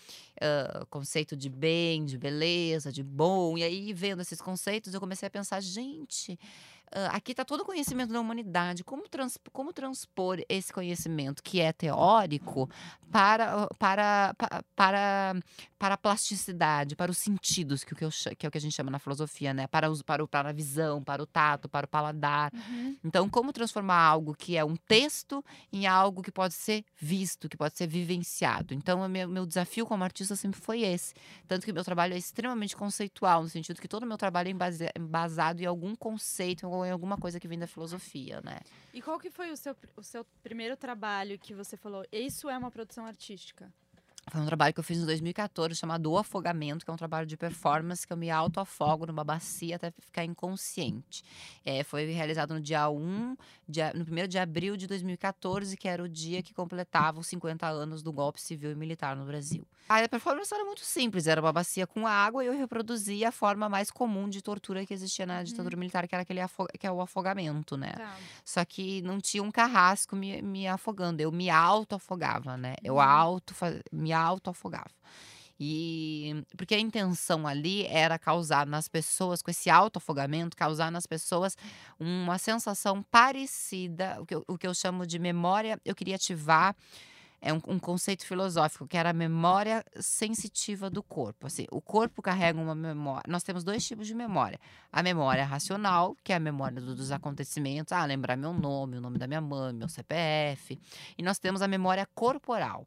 [0.41, 3.57] Ah, conceito de bem, de beleza, de bom.
[3.57, 6.39] E aí, vendo esses conceitos, eu comecei a pensar, gente,
[7.11, 8.85] aqui está todo o conhecimento da humanidade.
[8.85, 12.69] Como, trans, como transpor esse conhecimento que é teórico
[13.11, 15.35] para, para, pa- para,
[15.79, 18.61] para a plasticidade, para os sentidos, que, o que, eu que é o que a
[18.61, 19.67] gente chama na filosofia, né?
[19.67, 22.53] Para, os, para, o, para a visão, para o tato, para o paladar.
[22.53, 22.97] Uhum.
[23.05, 27.57] Então, como transformar algo que é um texto em algo que pode ser visto, que
[27.57, 28.75] pode ser vivenciado.
[28.75, 31.15] Então, o meu, meu desafio como artista sempre foi esse.
[31.47, 34.51] Tanto que meu trabalho é extremamente conceitual, no sentido que todo o meu trabalho é
[34.51, 38.61] embase- embasado em algum conceito em alguma coisa que vem da filosofia, né?
[38.93, 42.05] E qual que foi o seu, o seu primeiro trabalho que você falou?
[42.13, 43.73] Isso é uma produção artística?
[44.31, 47.27] Foi um trabalho que eu fiz em 2014 chamado O Afogamento, que é um trabalho
[47.27, 51.23] de performance que eu me autoafogo numa bacia até ficar inconsciente.
[51.65, 53.37] É, foi realizado no dia 1,
[53.69, 57.67] dia, no 1 de abril de 2014, que era o dia que completava os 50
[57.67, 59.67] anos do golpe civil e militar no Brasil.
[59.87, 63.69] A performance era muito simples, era uma bacia com água e eu reproduzia a forma
[63.69, 66.41] mais comum de tortura que existia na ditadura militar, que era aquele
[66.79, 67.93] que é o afogamento, né?
[67.93, 68.17] Tá.
[68.45, 71.21] Só que não tinha um carrasco me, me afogando.
[71.21, 72.77] Eu me auto-afogava, né?
[72.83, 73.01] Eu Uhum.
[73.01, 73.55] auto,
[73.93, 74.91] me auto-afogava.
[75.59, 81.57] E porque a intenção ali era causar nas pessoas, com esse auto-afogamento, causar nas pessoas
[81.99, 85.79] uma sensação parecida, o que eu, o que eu chamo de memória.
[85.85, 86.75] Eu queria ativar
[87.45, 91.47] é um, um conceito filosófico que era a memória sensitiva do corpo.
[91.47, 93.25] Assim, o corpo carrega uma memória.
[93.29, 94.59] Nós temos dois tipos de memória:
[94.91, 99.01] a memória racional, que é a memória do, dos acontecimentos, ah, lembrar meu nome, o
[99.01, 100.81] nome da minha mãe, meu CPF,
[101.19, 102.87] e nós temos a memória corporal.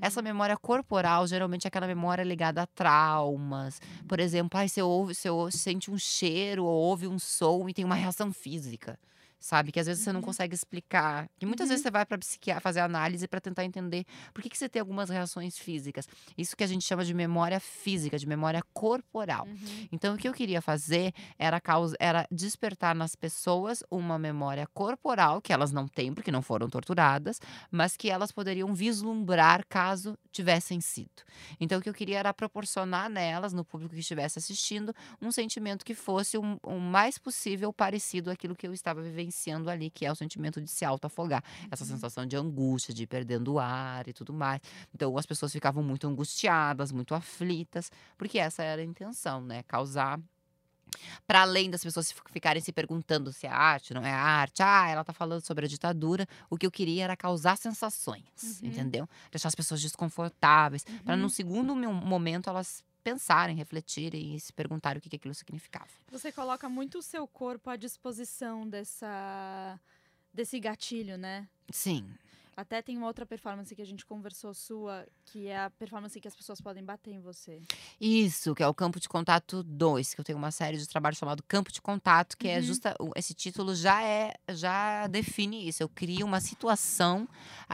[0.00, 3.80] Essa memória corporal geralmente é aquela memória ligada a traumas.
[4.08, 7.84] Por exemplo, ah, você ouve, você sente um cheiro ou ouve um som e tem
[7.84, 8.98] uma reação física
[9.38, 9.70] sabe?
[9.72, 10.26] Que às vezes você não uhum.
[10.26, 11.28] consegue explicar.
[11.38, 11.70] Que muitas uhum.
[11.70, 14.80] vezes você vai para psiquiatra fazer análise para tentar entender por que, que você tem
[14.80, 16.08] algumas reações físicas.
[16.36, 19.46] Isso que a gente chama de memória física, de memória corporal.
[19.46, 19.88] Uhum.
[19.92, 25.40] Então, o que eu queria fazer era, causa, era despertar nas pessoas uma memória corporal,
[25.40, 30.80] que elas não têm porque não foram torturadas, mas que elas poderiam vislumbrar caso tivessem
[30.80, 31.22] sido.
[31.60, 35.84] Então, o que eu queria era proporcionar nelas, no público que estivesse assistindo, um sentimento
[35.84, 39.90] que fosse o um, um mais possível parecido àquilo que eu estava vivenciando vivenciando ali,
[39.90, 41.42] que é o sentimento de se autoafogar.
[41.70, 41.90] Essa uhum.
[41.90, 44.60] sensação de angústia, de ir perdendo o ar e tudo mais.
[44.94, 49.62] Então as pessoas ficavam muito angustiadas, muito aflitas, porque essa era a intenção, né?
[49.64, 50.20] Causar
[51.26, 55.02] para além das pessoas ficarem se perguntando se é arte, não é arte, ah, ela
[55.02, 58.22] tá falando sobre a ditadura, o que eu queria era causar sensações,
[58.62, 58.68] uhum.
[58.68, 59.08] entendeu?
[59.30, 60.98] Deixar as pessoas desconfortáveis, uhum.
[60.98, 65.88] para no segundo momento elas pensarem, refletirem e se perguntarem o que, que aquilo significava.
[66.10, 69.78] Você coloca muito o seu corpo à disposição dessa
[70.34, 71.48] desse gatilho, né?
[71.70, 72.04] Sim.
[72.56, 76.26] Até tem uma outra performance que a gente conversou sua, que é a performance que
[76.26, 77.62] as pessoas podem bater em você.
[78.00, 81.14] Isso, que é o Campo de Contato 2, que eu tenho uma série de trabalho
[81.14, 82.58] chamado Campo de Contato, que é uhum.
[82.58, 85.82] é justa esse título já é já define isso.
[85.82, 87.28] Eu crio uma situação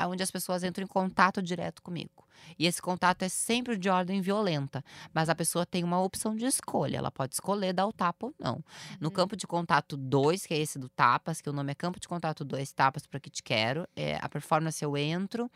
[0.08, 2.26] onde as pessoas entram em contato direto comigo.
[2.58, 6.44] E esse contato é sempre de ordem violenta, mas a pessoa tem uma opção de
[6.44, 8.54] escolha, ela pode escolher dar o tapa ou não.
[8.54, 8.62] Uhum.
[9.00, 12.00] No campo de contato 2, que é esse do tapas, que o nome é campo
[12.00, 15.50] de contato 2 tapas para que te quero, é, a performance eu entro,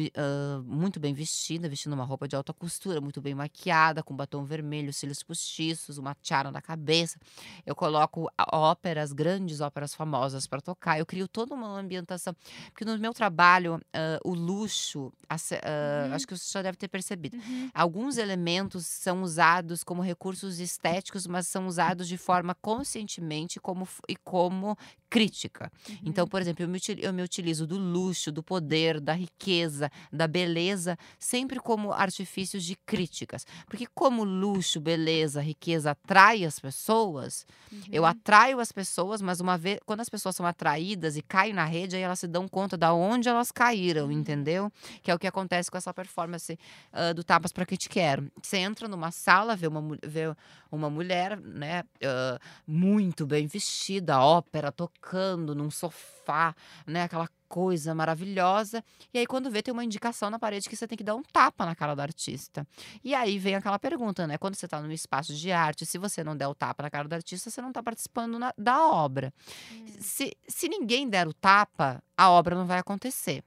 [0.00, 4.44] uh, muito bem vestida, vestindo uma roupa de alta costura, muito bem maquiada, com batom
[4.44, 7.18] vermelho, cílios postiços, uma tiara na cabeça.
[7.66, 10.98] Eu coloco óperas, grandes óperas famosas para tocar.
[10.98, 12.34] Eu crio toda uma ambientação.
[12.66, 16.14] Porque no meu trabalho, uh, o luxo, a, uh, uhum.
[16.14, 17.36] acho que você já deve ter percebido.
[17.36, 17.70] Uhum.
[17.74, 24.16] Alguns elementos são usados como recursos estéticos, mas são usados de forma conscientemente como, e
[24.16, 24.76] como
[25.12, 25.70] crítica.
[25.84, 26.22] Então, uhum.
[26.22, 30.26] Então, por exemplo, eu me, eu me utilizo do luxo, do poder, da riqueza, da
[30.26, 33.46] beleza, sempre como artifícios de críticas.
[33.66, 37.80] Porque como luxo, beleza, riqueza atrai as pessoas, uhum.
[37.90, 41.64] eu atraio as pessoas, mas uma vez, quando as pessoas são atraídas e caem na
[41.64, 44.12] rede, aí elas se dão conta da onde elas caíram, uhum.
[44.12, 44.72] entendeu?
[45.02, 46.58] Que é o que acontece com essa performance
[46.92, 48.30] uh, do Tapas para que te quero.
[48.40, 50.34] Você entra numa sala, vê uma, vê
[50.76, 56.54] uma mulher, né, uh, muito bem vestida, ópera tocando num sofá,
[56.86, 58.82] né, aquela coisa maravilhosa.
[59.12, 61.22] E aí, quando vê, tem uma indicação na parede que você tem que dar um
[61.22, 62.66] tapa na cara do artista.
[63.04, 64.38] E aí vem aquela pergunta, né?
[64.38, 67.06] Quando você está num espaço de arte, se você não der o tapa na cara
[67.06, 69.34] do artista, você não está participando na, da obra.
[69.70, 69.84] Hum.
[70.00, 73.44] Se, se ninguém der o tapa, a obra não vai acontecer.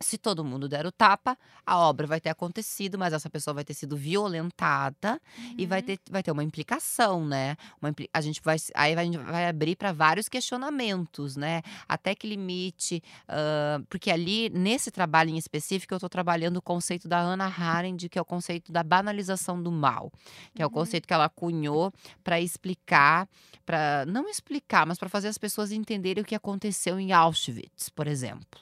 [0.00, 3.64] Se todo mundo der o tapa, a obra vai ter acontecido, mas essa pessoa vai
[3.64, 5.54] ter sido violentada uhum.
[5.58, 5.86] e vai uhum.
[5.86, 7.56] ter, vai ter uma implicação, né?
[7.80, 11.62] Uma, a gente vai, aí a gente vai abrir para vários questionamentos, né?
[11.88, 17.08] Até que limite, uh, porque ali nesse trabalho em específico eu estou trabalhando o conceito
[17.08, 20.12] da Hannah Arendt, que é o conceito da banalização do mal,
[20.54, 20.64] que uhum.
[20.64, 20.74] é o uhum.
[20.74, 23.28] conceito que ela cunhou para explicar,
[23.66, 28.06] para não explicar, mas para fazer as pessoas entenderem o que aconteceu em Auschwitz, por
[28.06, 28.60] exemplo.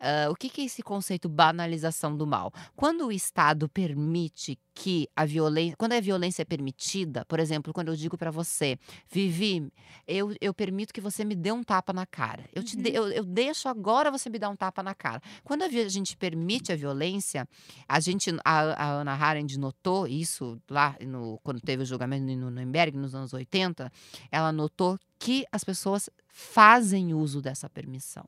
[0.00, 2.52] Uh, o que, que é esse conceito banalização do mal?
[2.76, 7.88] Quando o Estado permite que a violência, quando a violência é permitida, por exemplo, quando
[7.88, 8.78] eu digo para você,
[9.10, 9.72] Vivi,
[10.06, 12.44] eu, eu permito que você me dê um tapa na cara.
[12.54, 12.82] Eu, te uhum.
[12.82, 15.20] de, eu, eu deixo agora você me dar um tapa na cara.
[15.42, 17.48] Quando a gente permite a violência,
[17.88, 22.50] a gente, a, a Ana Arendt notou isso lá no, quando teve o julgamento no
[22.50, 23.90] Nuremberg, nos anos 80,
[24.30, 28.24] ela notou que as pessoas fazem uso dessa permissão.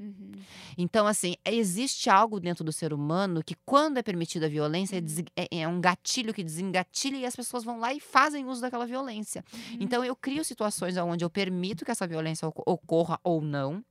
[0.00, 0.32] Uhum.
[0.78, 5.00] Então, assim, existe algo dentro do ser humano que, quando é permitida a violência, é
[5.00, 5.24] uhum.
[5.36, 8.86] é, é, um gatilho que desengatilha e as pessoas vão lá e fazem uso daquela
[8.86, 9.44] violência.
[9.52, 9.78] Uhum.
[9.80, 13.84] Então, eu crio situações onde eu permito que essa violência ocorra ou não.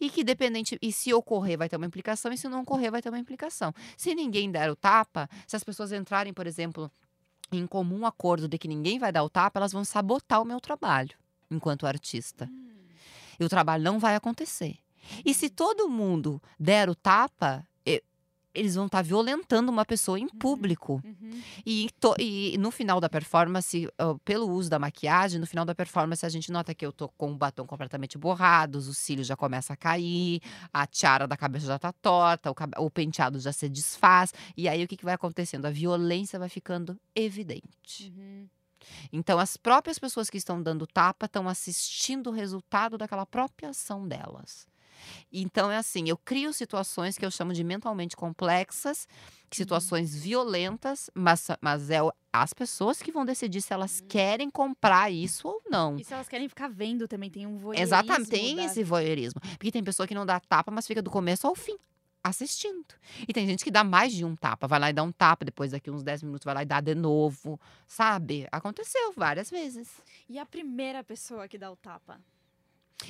[0.00, 3.02] E que dependente, e se ocorrer vai ter uma implicação, e se não ocorrer vai
[3.02, 3.72] ter uma implicação.
[3.96, 6.90] Se ninguém der o tapa, se as pessoas entrarem, por exemplo,
[7.52, 10.60] em comum acordo de que ninguém vai dar o tapa, elas vão sabotar o meu
[10.60, 11.14] trabalho
[11.50, 12.48] enquanto artista.
[12.50, 12.70] Hum.
[13.38, 14.78] E o trabalho não vai acontecer.
[15.24, 17.66] E se todo mundo der o tapa,
[18.54, 21.00] eles vão estar violentando uma pessoa em público.
[21.02, 21.42] Uhum.
[21.64, 23.88] E, to- e no final da performance,
[24.26, 27.32] pelo uso da maquiagem, no final da performance a gente nota que eu tô com
[27.32, 31.78] o batom completamente borrado, os cílios já começam a cair, a tiara da cabeça já
[31.78, 34.34] tá torta, o, o penteado já se desfaz.
[34.54, 35.64] E aí o que, que vai acontecendo?
[35.64, 38.12] A violência vai ficando evidente.
[38.14, 38.46] Uhum.
[39.10, 44.06] Então as próprias pessoas que estão dando tapa estão assistindo o resultado daquela própria ação
[44.06, 44.66] delas.
[45.32, 49.06] Então é assim, eu crio situações que eu chamo de mentalmente complexas,
[49.50, 51.98] que situações violentas, mas, mas é
[52.32, 55.96] as pessoas que vão decidir se elas querem comprar isso ou não.
[55.98, 57.82] E se elas querem ficar vendo também, tem um voyeurismo.
[57.94, 59.40] Exatamente, tem da- esse voyeurismo.
[59.58, 61.76] Porque tem pessoa que não dá tapa, mas fica do começo ao fim.
[62.24, 62.86] Assistindo.
[63.26, 64.68] E tem gente que dá mais de um tapa.
[64.68, 66.80] Vai lá e dá um tapa, depois daqui uns 10 minutos vai lá e dá
[66.80, 67.60] de novo.
[67.86, 68.46] Sabe?
[68.52, 69.88] Aconteceu várias vezes.
[70.28, 72.20] E a primeira pessoa que dá o tapa?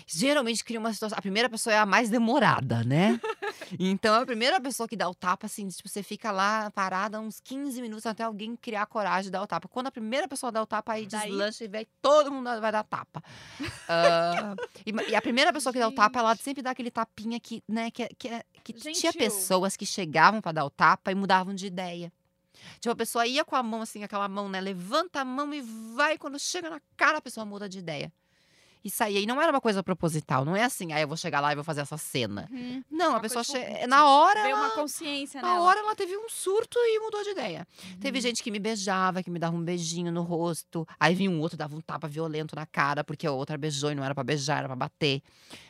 [0.07, 1.17] Geralmente cria uma situação.
[1.19, 3.21] A primeira pessoa é a mais demorada, né?
[3.79, 7.41] então a primeira pessoa que dá o tapa, assim, tipo, você fica lá parada uns
[7.41, 9.69] 15 minutos até alguém criar coragem de dar o tapa.
[9.69, 12.73] Quando a primeira pessoa dá o tapa, aí Daí- deslancha e vem, todo mundo vai
[12.73, 13.23] dar tapa.
[13.89, 14.55] Ah,
[14.87, 17.63] e, e a primeira pessoa que dá o tapa, ela sempre dá aquele tapinha que,
[17.69, 18.29] né, que, que,
[18.65, 22.13] que tinha pessoas que chegavam pra dar o tapa e mudavam de ideia.
[22.81, 24.61] Tipo, a pessoa ia com a mão assim, aquela mão, né?
[24.61, 25.61] Levanta a mão e
[25.95, 26.17] vai.
[26.17, 28.13] Quando chega na cara, a pessoa muda de ideia.
[28.85, 29.21] E saía.
[29.21, 30.45] E não era uma coisa proposital.
[30.45, 32.49] Não é assim, ah, eu vou chegar lá e vou fazer essa cena.
[32.51, 32.83] Uhum.
[32.91, 33.87] Não, Uma a pessoa che...
[33.87, 34.43] na hora.
[34.43, 35.61] Veio uma consciência na nela.
[35.63, 37.67] hora ela teve um surto e mudou de ideia.
[38.01, 38.23] Teve Uhum.
[38.23, 40.87] gente que me beijava, que me dava um beijinho no rosto.
[40.99, 43.95] Aí vinha um outro, dava um tapa violento na cara, porque a outra beijou e
[43.95, 45.23] não era pra beijar, era pra bater.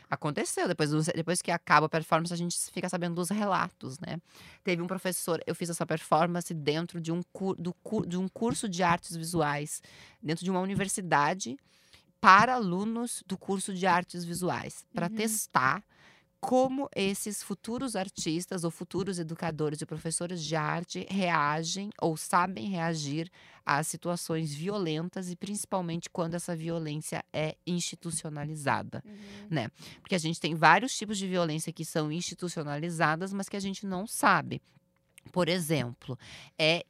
[0.08, 0.68] Aconteceu.
[0.68, 4.18] Depois, depois que acaba a performance, a gente fica sabendo dos relatos, né?
[4.62, 7.74] Teve um professor, eu fiz essa performance dentro de um, cur- do
[8.06, 9.82] de um curso de artes visuais,
[10.22, 11.56] dentro de uma universidade,
[12.22, 15.16] para alunos do curso de artes visuais, para Uhum.
[15.16, 15.84] testar
[16.40, 23.30] como esses futuros artistas ou futuros educadores e professores de arte reagem ou sabem reagir
[23.66, 29.02] às situações violentas e principalmente quando essa violência é institucionalizada.
[29.06, 29.68] Uhum.
[30.00, 33.86] Porque a gente tem vários tipos de violência que são institucionalizadas, mas que a gente
[33.86, 34.62] não sabe.
[35.30, 36.18] Por exemplo,
[36.58, 36.84] é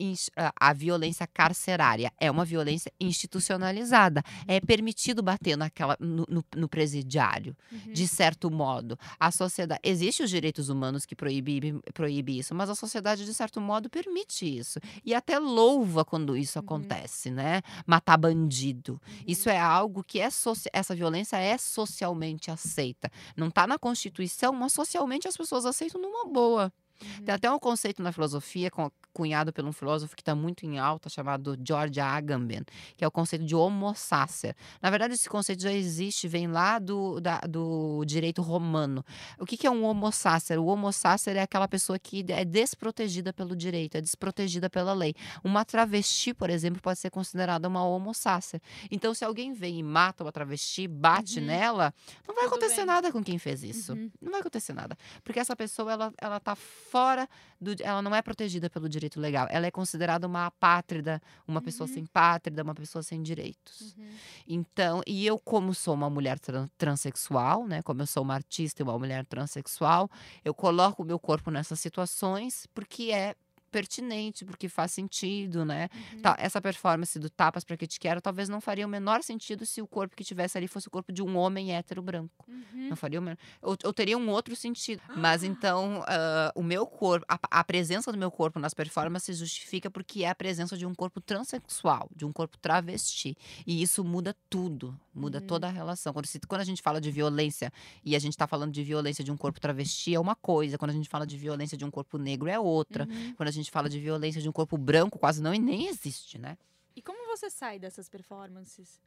[0.58, 4.22] a- violência carcerária é uma violência institucionalizada.
[4.46, 7.92] É permitido bater naquela, no, no- no presidiário Uhum.
[7.92, 8.98] de certo modo.
[9.18, 9.80] A sociedade.
[9.84, 14.44] Existem os direitos humanos que proíbe, proíbe isso, mas a sociedade, de certo modo, permite
[14.58, 14.78] isso.
[15.04, 16.64] E até louva quando isso Uhum.
[16.64, 17.62] acontece, né?
[17.86, 19.00] Matar bandido.
[19.26, 20.28] Isso é algo que é
[20.72, 23.10] essa violência é socialmente aceita.
[23.36, 26.72] Não está na Constituição, mas socialmente as pessoas aceitam numa boa.
[27.02, 27.24] Uhum.
[27.24, 28.70] Tem até um conceito na filosofia,
[29.12, 32.62] cunhado por um filósofo que está muito em alta, chamado George Agamben,
[32.96, 34.56] que é o conceito de homo sacer.
[34.80, 39.04] Na verdade, esse conceito já existe, vem lá do, da- do direito romano.
[39.38, 40.58] O que, que é um homo sacer?
[40.58, 45.14] O homo sacer é aquela pessoa que é desprotegida pelo direito, é desprotegida pela lei.
[45.44, 48.60] Uma travesti, por exemplo, pode ser considerada uma homo sacer.
[48.90, 51.46] Então, se alguém vem e mata uma travesti, bate Uhum.
[51.46, 51.92] nela,
[52.26, 52.86] não vai Tudo acontecer bem.
[52.86, 53.92] nada com quem fez isso.
[53.92, 54.10] Uhum.
[54.20, 54.96] Não vai acontecer nada.
[55.24, 57.28] Porque essa pessoa, ela, ela tá fora
[57.60, 57.74] do.
[57.82, 59.46] Ela não é protegida pelo direito legal.
[59.50, 61.94] Ela é considerada uma apátrida, uma pessoa Uhum.
[61.94, 63.94] sem pátria, uma pessoa sem direitos.
[63.96, 64.08] Uhum.
[64.46, 67.82] Então, e eu, como sou uma mulher tran- transexual, né?
[67.82, 70.08] Como eu sou uma artista e uma mulher transexual,
[70.44, 73.34] eu coloco o meu corpo nessas situações porque é
[73.72, 75.88] pertinente, porque faz sentido, né?
[76.12, 76.20] Uhum.
[76.20, 79.66] Tá, essa performance do Tapas pra que te quero talvez não faria o menor sentido
[79.66, 82.44] se o corpo que tivesse ali fosse o corpo de um homem hétero branco.
[82.46, 82.88] Uhum.
[82.90, 83.38] Não faria o menor.
[83.62, 85.02] Ou, ou teria um outro sentido.
[85.16, 89.90] Mas então, ah, o meu corpo, a, a presença do meu corpo nas performances justifica
[89.90, 93.36] porque é a presença de um corpo transexual, de um corpo travesti.
[93.66, 95.46] E isso muda tudo, muda Uhum.
[95.46, 96.12] toda a relação.
[96.12, 97.72] Quando, se- quando a gente fala de violência
[98.04, 100.76] e a gente tá falando de violência de um corpo travesti, é uma coisa.
[100.76, 103.06] Quando a gente fala de violência de um corpo negro, é outra.
[103.08, 103.34] Uhum.
[103.36, 106.38] Quando a gente fala de violência de um corpo branco, quase não e nem existe,
[106.38, 106.56] né?
[106.94, 109.00] E como você sai dessas performances?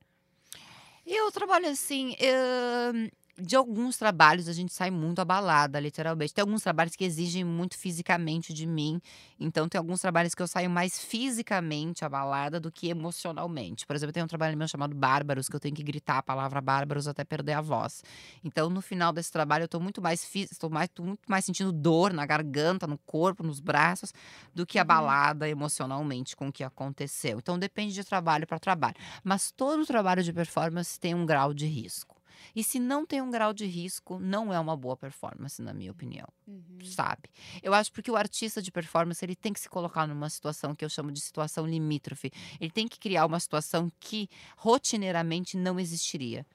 [1.06, 2.16] Eu trabalho assim.
[2.20, 6.34] eh, de alguns trabalhos a gente sai muito abalada, literalmente.
[6.34, 9.02] Tem alguns trabalhos que exigem muito fisicamente de mim.
[9.40, 13.86] Então, tem alguns trabalhos que eu saio mais fisicamente abalada do que emocionalmente.
[13.86, 16.62] Por exemplo, tem um trabalho meu chamado Bárbaros, que eu tenho que gritar a palavra
[16.62, 18.04] bárbaros até perder a voz.
[18.44, 22.14] Então, no final desse trabalho, eu tô muito mais estou mais, muito mais sentindo dor
[22.14, 24.14] na garganta, no corpo, nos braços,
[24.54, 24.82] do que Uhum.
[24.82, 27.38] abalada emocionalmente com o que aconteceu.
[27.40, 28.96] Então, depende de trabalho para trabalho.
[29.24, 32.15] Mas todo trabalho de performance tem um grau de risco.
[32.56, 35.92] E se não tem um grau de risco, não é uma boa performance, na minha
[35.92, 36.80] opinião, Uhum.
[36.84, 37.30] sabe?
[37.62, 40.84] Eu acho porque o artista de performance, ele tem que se colocar numa situação que
[40.84, 42.32] eu chamo de situação limítrofe.
[42.60, 46.46] Ele tem que criar uma situação que rotineiramente não existiria.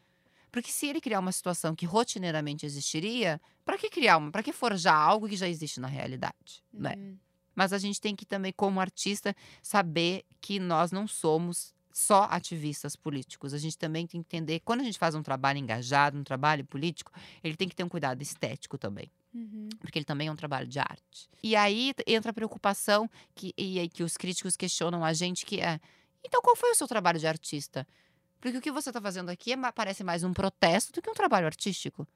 [0.52, 4.52] Porque se ele criar uma situação que rotineiramente existiria, para que criar uma, para que
[4.52, 6.94] forjar algo que já existe na realidade, né?
[6.96, 7.16] Uhum.
[7.54, 12.96] Mas a gente tem que também, como artista, saber que nós não somos só ativistas
[12.96, 13.52] políticos.
[13.52, 16.64] A gente também tem que entender, quando a gente faz um trabalho engajado, um trabalho
[16.64, 17.12] político,
[17.44, 19.10] ele tem que ter um cuidado estético também.
[19.34, 19.68] Uhum.
[19.78, 21.28] Porque ele também é um trabalho de arte.
[21.42, 25.60] E aí entra a preocupação que, e aí que os críticos questionam a gente, que
[25.60, 25.78] é.
[26.24, 27.86] Então, qual foi o seu trabalho de artista?
[28.40, 31.14] Porque o que você está fazendo aqui é parece mais um protesto do que um
[31.14, 32.08] trabalho artístico.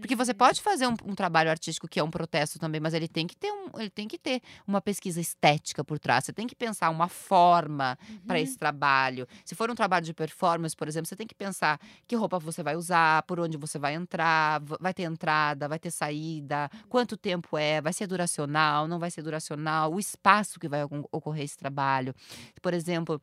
[0.00, 3.08] Porque você pode fazer um, um trabalho artístico que é um protesto também, mas ele
[3.08, 6.24] tem que ter um, ele tem que ter uma pesquisa estética por trás.
[6.24, 8.42] Você tem que pensar uma forma para Uhum.
[8.42, 9.26] esse trabalho.
[9.44, 12.62] Se for um trabalho de performance, por exemplo, você tem que pensar que roupa você
[12.62, 17.56] vai usar, por onde você vai entrar, vai ter entrada, vai ter saída, quanto tempo
[17.56, 22.14] é, vai ser duracional, não vai ser duracional, o espaço que vai ocorrer esse trabalho.
[22.60, 23.20] Por exemplo,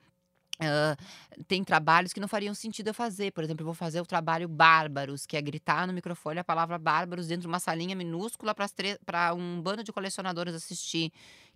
[0.61, 0.95] ah,
[1.47, 3.31] tem trabalhos que não fariam sentido eu fazer.
[3.31, 6.77] Por exemplo, eu vou fazer o trabalho bárbaros, que é gritar no microfone a palavra
[6.77, 11.11] bárbaros dentro de uma salinha minúscula para um bando de colecionadores assistir.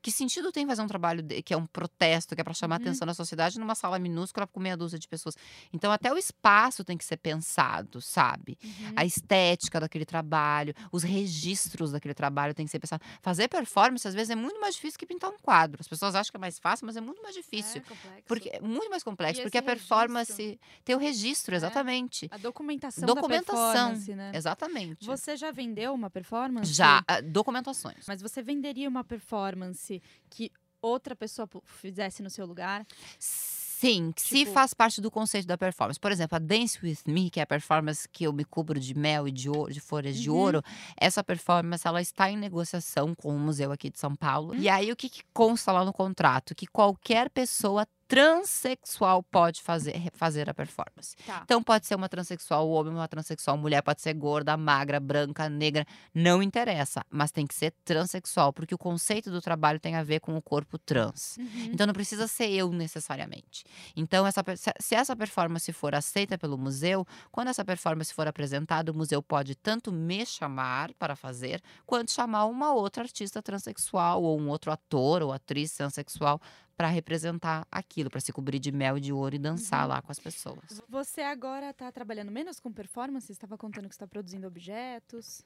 [0.06, 2.76] Que sentido tem fazer um trabalho de- que é um protesto, que é para chamar
[2.80, 2.84] Uhum.
[2.86, 5.36] atenção da sociedade numa sala minúscula com meia dúzia de pessoas?
[5.74, 8.56] Então, até o espaço tem que ser pensado, sabe?
[8.64, 8.94] Uhum.
[8.96, 13.02] A estética daquele trabalho, os registros daquele trabalho tem que ser pensado.
[13.20, 15.78] Fazer performance, às vezes, é muito mais difícil que pintar um quadro.
[15.82, 17.82] As pessoas acham que é mais fácil, mas é muito mais difícil.
[17.82, 18.22] É.
[18.28, 21.58] Porque é muito mais complexo, porque a performance tem o registro, É.
[21.58, 22.28] exatamente.
[22.32, 23.56] A documentação, Documentação.
[23.56, 24.32] da performance, né?
[24.36, 25.04] Exatamente.
[25.08, 26.72] Você já vendeu uma performance?
[26.72, 28.06] Já, ah, documentações.
[28.08, 29.95] Mas você venderia uma performance
[30.30, 32.86] que outra pessoa fizesse no seu lugar?
[33.20, 36.00] Sim, se Tipo- faz parte do conceito da performance.
[36.00, 38.98] Por exemplo, a Dance With Me, que é a performance que eu me cubro de
[38.98, 40.38] mel e de, ouro, de folhas de Uhum.
[40.38, 40.64] ouro,
[40.96, 44.54] essa performance ela está em negociação com o museu aqui de São Paulo.
[44.54, 44.58] Hum.
[44.58, 46.56] E aí o que, que consta lá no contrato?
[46.56, 51.16] Que qualquer pessoa transexual pode fazer, fazer a performance.
[51.26, 51.42] Tá.
[51.44, 55.86] Então pode ser uma transexual homem, uma transexual mulher, pode ser gorda, magra, branca, negra,
[56.14, 60.20] não interessa, mas tem que ser transexual, porque o conceito do trabalho tem a ver
[60.20, 61.38] com o corpo trans.
[61.38, 61.70] Uhum.
[61.74, 63.64] Então não precisa ser eu necessariamente.
[63.96, 64.44] Então essa
[64.80, 69.56] se essa performance for aceita pelo museu, quando essa performance for apresentada, o museu pode
[69.56, 75.22] tanto me chamar para fazer, quanto chamar uma outra artista transexual ou um outro ator
[75.24, 76.40] ou atriz transexual
[76.78, 79.90] para representar aquilo, para se cobrir de mel e de ouro e dançar Uhum.
[79.90, 80.82] lá com as pessoas.
[80.90, 83.32] Você agora tá trabalhando menos com performance?
[83.32, 85.44] Estava contando que está produzindo objetos.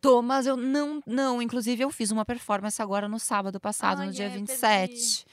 [0.00, 1.42] Thomas, eu não, não.
[1.42, 5.26] Inclusive, eu fiz uma performance agora no sábado passado, Ai, no dia é, 27.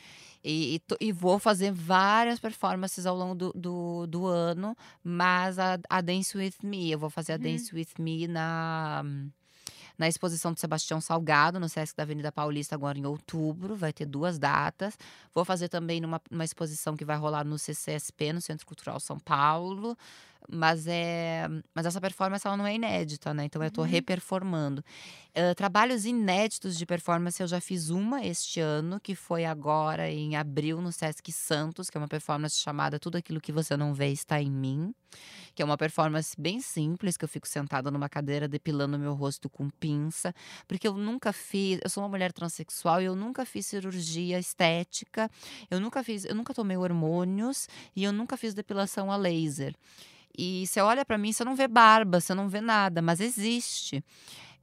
[0.43, 5.57] E, e, tô- e vou fazer várias performances ao longo do, do, do ano, mas
[5.57, 7.37] a, a Dance With Me, eu vou fazer a.
[7.37, 9.03] Dance With Me na,
[9.97, 13.75] na exposição do Sebastião Salgado, no Sesc da Avenida Paulista, agora em outubro.
[13.75, 14.97] Vai ter duas datas.
[15.33, 19.19] Vou fazer também numa, numa exposição que vai rolar no CCSP, no Centro Cultural São
[19.19, 19.97] Paulo.
[20.49, 23.45] Mas é, mas essa performance ela não é inédita, né?
[23.45, 23.87] Então eu tô Uhum.
[23.87, 24.83] reperformando.
[25.35, 30.35] Ah, trabalhos inéditos de performance eu já fiz uma este ano, que foi agora em
[30.35, 34.07] abril no Sesc Santos, que é uma performance chamada Tudo Aquilo que Você Não Vê
[34.11, 34.93] Está em Mim,
[35.53, 39.49] que é uma performance bem simples, que eu fico sentada numa cadeira depilando meu rosto
[39.49, 40.33] com pinça,
[40.67, 45.29] porque eu nunca fiz, eu sou uma mulher transexual e eu nunca fiz cirurgia estética,
[45.69, 49.75] eu nunca fiz, eu nunca tomei hormônios e eu nunca fiz depilação a laser.
[50.37, 54.03] E você olha pra mim, você não vê barba, você não vê nada, mas existe.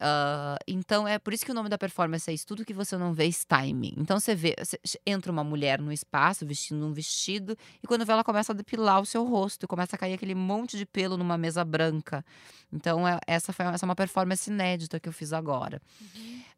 [0.01, 2.97] Ah, então é por isso que o nome da performance é isso, tudo que você
[2.97, 3.27] não vê
[3.73, 3.95] mim.
[3.97, 8.13] Então você vê, você- entra uma mulher no espaço vestindo um vestido e quando vê
[8.13, 11.17] ela começa a depilar o seu rosto, e começa a cair aquele monte de pelo
[11.17, 12.25] numa mesa branca.
[12.73, 15.81] Então é- essa foi essa é uma performance inédita que eu fiz agora.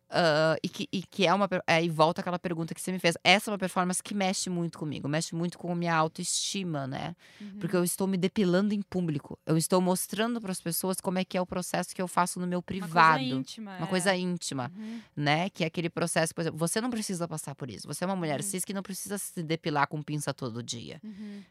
[0.08, 1.48] Ah, e, que, e que é uma.
[1.66, 3.16] Aí volta aquela pergunta que você me fez.
[3.24, 7.16] Essa é uma performance que mexe muito comigo, mexe muito com a minha autoestima, né?
[7.40, 7.58] Uhum.
[7.58, 9.36] Porque eu estou me depilando em público.
[9.44, 12.38] Eu estou mostrando para as pessoas como é que é o processo que eu faço
[12.38, 13.18] no meu Uma privado.
[13.18, 13.76] coisa íntima.
[13.78, 13.90] Uma é.
[13.90, 15.00] coisa íntima, Uhum.
[15.16, 15.50] né?
[15.50, 17.88] Que é aquele processo, por exemplo, você não precisa passar por isso.
[17.88, 18.46] Você é uma mulher Uhum.
[18.46, 21.42] cis que não precisa se depilar com pinça todo dia, Uhum.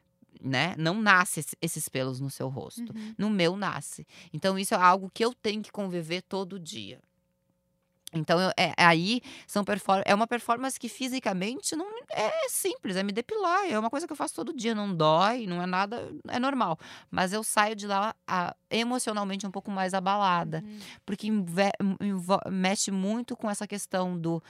[0.42, 0.76] né?
[0.78, 2.94] Não nasce esse- esses pelos no seu rosto.
[2.96, 3.14] Uhum.
[3.18, 4.08] No meu nasce.
[4.34, 7.00] Então isso é algo que eu tenho que conviver todo dia.
[8.16, 13.04] Então eu- é, aí são perfor é uma performance que fisicamente não é simples, é
[13.04, 16.10] me depilar, é uma coisa que eu faço todo dia, não dói, não é nada,
[16.30, 16.80] é normal.
[17.12, 20.80] Mas eu saio de lá ah, emocionalmente um pouco mais abalada, Uhum.
[21.06, 21.28] porque
[22.52, 24.42] mexe muito com essa questão do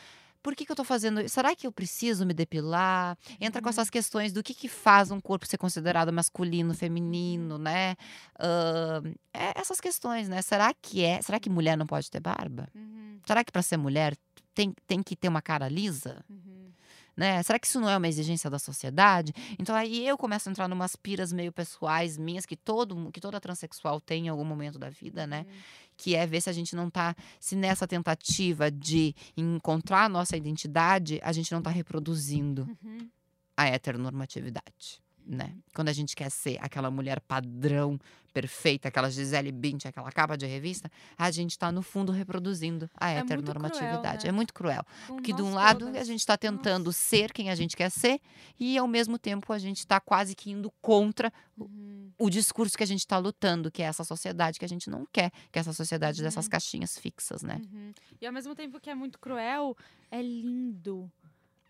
[0.46, 1.34] por que, que eu tô fazendo isso?
[1.34, 3.18] Será que eu preciso me depilar?
[3.42, 3.72] Entra com Uhum.
[3.72, 7.96] essas questões do que, que faz um corpo ser considerado masculino, feminino, né?
[8.38, 9.02] Ah,
[9.34, 10.44] é essas questões, né?
[10.44, 11.20] Será que é?
[11.20, 12.70] Será que mulher não pode ter barba?
[12.76, 13.20] Uhum.
[13.26, 14.16] Será que para ser mulher
[14.54, 16.24] tem, tem que ter uma cara lisa?
[16.30, 16.70] Uhum.
[17.18, 17.42] Né?
[17.44, 19.34] Será que isso não é uma exigência da sociedade?
[19.58, 23.40] Então aí eu começo a entrar numas piras meio pessoais minhas que todo que toda
[23.40, 25.40] transexual tem em algum momento da vida, né?
[25.48, 25.56] Uhum.
[25.98, 30.36] Que é ver se a gente não tá se nessa tentativa de encontrar a nossa
[30.36, 33.10] identidade, a gente não tá reproduzindo Uhum.
[33.56, 35.54] a heteronormatividade, né?
[35.74, 38.00] Quando a gente quer ser aquela mulher padrão,
[38.34, 43.10] perfeita, aquela Gisele Bündchen, aquela capa de revista, a gente tá no fundo reproduzindo a
[43.10, 44.24] É muito cruel, heteronormatividade.
[44.26, 44.30] né?
[44.30, 44.84] É muito cruel.
[45.08, 46.02] Com Porque de um lado todas.
[46.02, 47.00] a gente está tentando Nossa.
[47.00, 48.20] ser quem a gente quer ser
[48.60, 52.12] e ao mesmo tempo a gente está quase que indo contra Uhum.
[52.20, 55.08] o discurso que a gente está lutando, que é essa sociedade que a gente não
[55.14, 56.52] quer, que é essa sociedade dessas Uhum.
[56.52, 57.62] caixinhas fixas, né?
[57.72, 57.94] Uhum.
[58.20, 59.78] E ao mesmo tempo que é muito cruel,
[60.12, 61.10] é lindo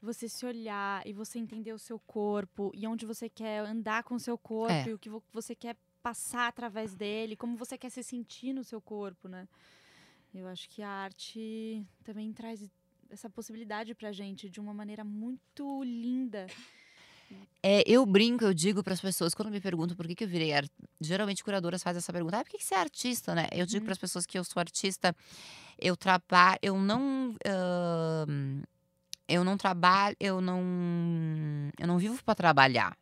[0.05, 4.15] você se olhar e você entender o seu corpo e onde você quer andar com
[4.15, 4.89] o seu corpo É.
[4.89, 8.63] e o que vo- você quer passar através dele, como você quer se sentir no
[8.63, 9.47] seu corpo, né?
[10.33, 12.69] Eu acho que a arte também traz
[13.09, 16.47] essa possibilidade pra gente de uma maneira muito linda.
[17.63, 20.27] É, eu brinco, eu digo para as pessoas, quando me perguntam por que, que eu
[20.27, 20.69] virei art...
[21.01, 23.47] Geralmente curadoras fazem essa pergunta, ah, por que, que você é artista, né?
[23.51, 23.85] Eu digo Uhum.
[23.85, 25.15] para as pessoas que eu sou artista,
[25.79, 27.35] eu trabalho, eu não.
[27.45, 28.61] ahn,
[29.27, 30.61] eu não trabalho, eu não.
[31.79, 32.97] Eu não vivo para trabalhar.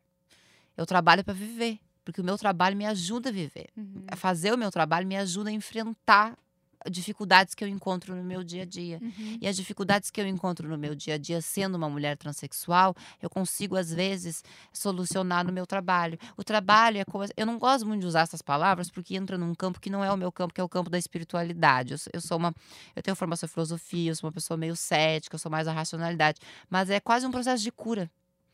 [0.76, 1.80] Eu trabalho para viver.
[2.03, 3.69] Porque o meu trabalho me ajuda a viver.
[3.78, 4.05] Uhum.
[4.15, 6.38] Fazer o meu trabalho me ajuda a enfrentar
[6.89, 8.99] dificuldades que eu encontro no meu dia a dia.
[9.01, 9.38] Uhum.
[9.41, 12.95] E as dificuldades que eu encontro no meu dia a dia, sendo uma mulher transexual,
[13.21, 16.17] eu consigo, às vezes, solucionar no meu trabalho.
[16.38, 17.25] O trabalho é como.
[17.36, 20.11] Eu não gosto muito de usar essas palavras, porque entra num campo que não é
[20.11, 21.93] o meu campo, que é o campo da espiritualidade.
[21.93, 22.53] Eu, sou- eu sou uma.
[22.95, 25.73] Eu tenho formação em filosofia, eu sou uma pessoa meio cética, eu sou mais a
[25.73, 26.39] racionalidade.
[26.69, 28.09] Mas é quase um processo de cura.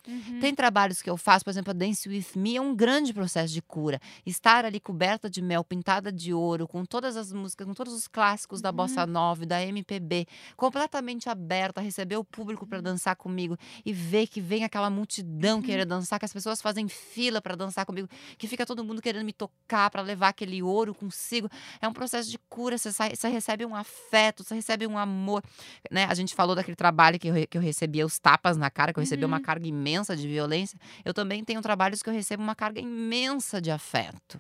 [0.08, 0.40] Uhum.
[0.40, 3.54] Tem trabalhos que eu faço, por exemplo, a Dance With Me é um grande processo
[3.54, 4.00] de cura.
[4.26, 8.08] Estar ali coberta de mel, pintada de ouro, com todas as músicas, com todos os
[8.08, 10.26] clássicos da bossa nova, da MPB,
[10.56, 15.86] completamente aberta, receber o público para dançar comigo e ver que vem aquela multidão querer
[15.86, 19.34] dançar, que as pessoas fazem fila para dançar comigo, que fica todo mundo querendo me
[19.34, 21.50] tocar para levar aquele ouro consigo.
[21.82, 25.44] É um processo de cura, você, sai- você recebe um afeto, você recebe um amor.
[25.92, 26.06] Né?
[26.06, 29.00] A gente falou daquele trabalho que eu, que eu recebia os tapas na cara, que
[29.00, 29.44] eu recebia uma Uhum.
[29.44, 30.80] carga imensa de violência.
[31.04, 34.40] Eu também tenho trabalhos que eu recebo uma carga imensa de afeto.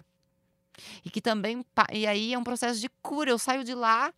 [1.03, 1.65] E que também.
[1.91, 3.29] E aí é um processo de cura.
[3.29, 4.13] Eu saio de lá,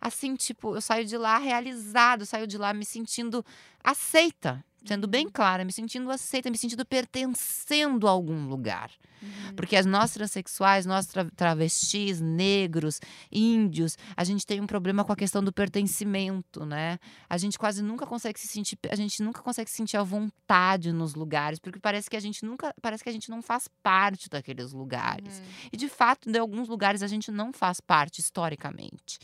[0.00, 3.44] assim, tipo, eu saio de lá realizado, eu saio de lá me sentindo
[3.82, 4.64] aceita.
[4.84, 8.90] Sendo bem clara, me sentindo aceita, me sentindo pertencendo a algum lugar.
[9.22, 9.54] Uhum.
[9.56, 13.00] Porque as nós transexuais, nós tra- travestis, negros,
[13.32, 16.98] índios, a gente tem um problema com a questão do pertencimento, né?
[17.28, 20.92] A gente quase nunca consegue se sentir, a gente nunca consegue se sentir à vontade
[20.92, 24.28] nos lugares, porque parece que a gente nunca, parece que a gente não faz parte
[24.28, 25.38] daqueles lugares.
[25.38, 25.68] Uhum.
[25.72, 29.18] E de fato, em alguns lugares a gente não faz parte historicamente.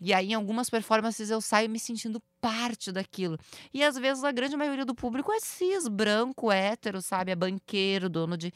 [0.00, 3.38] E aí, em algumas performances, eu saio me sentindo parte daquilo.
[3.72, 7.30] E às vezes a grande maioria do público é cis, branco, hétero, sabe?
[7.30, 8.52] É banqueiro, dono de.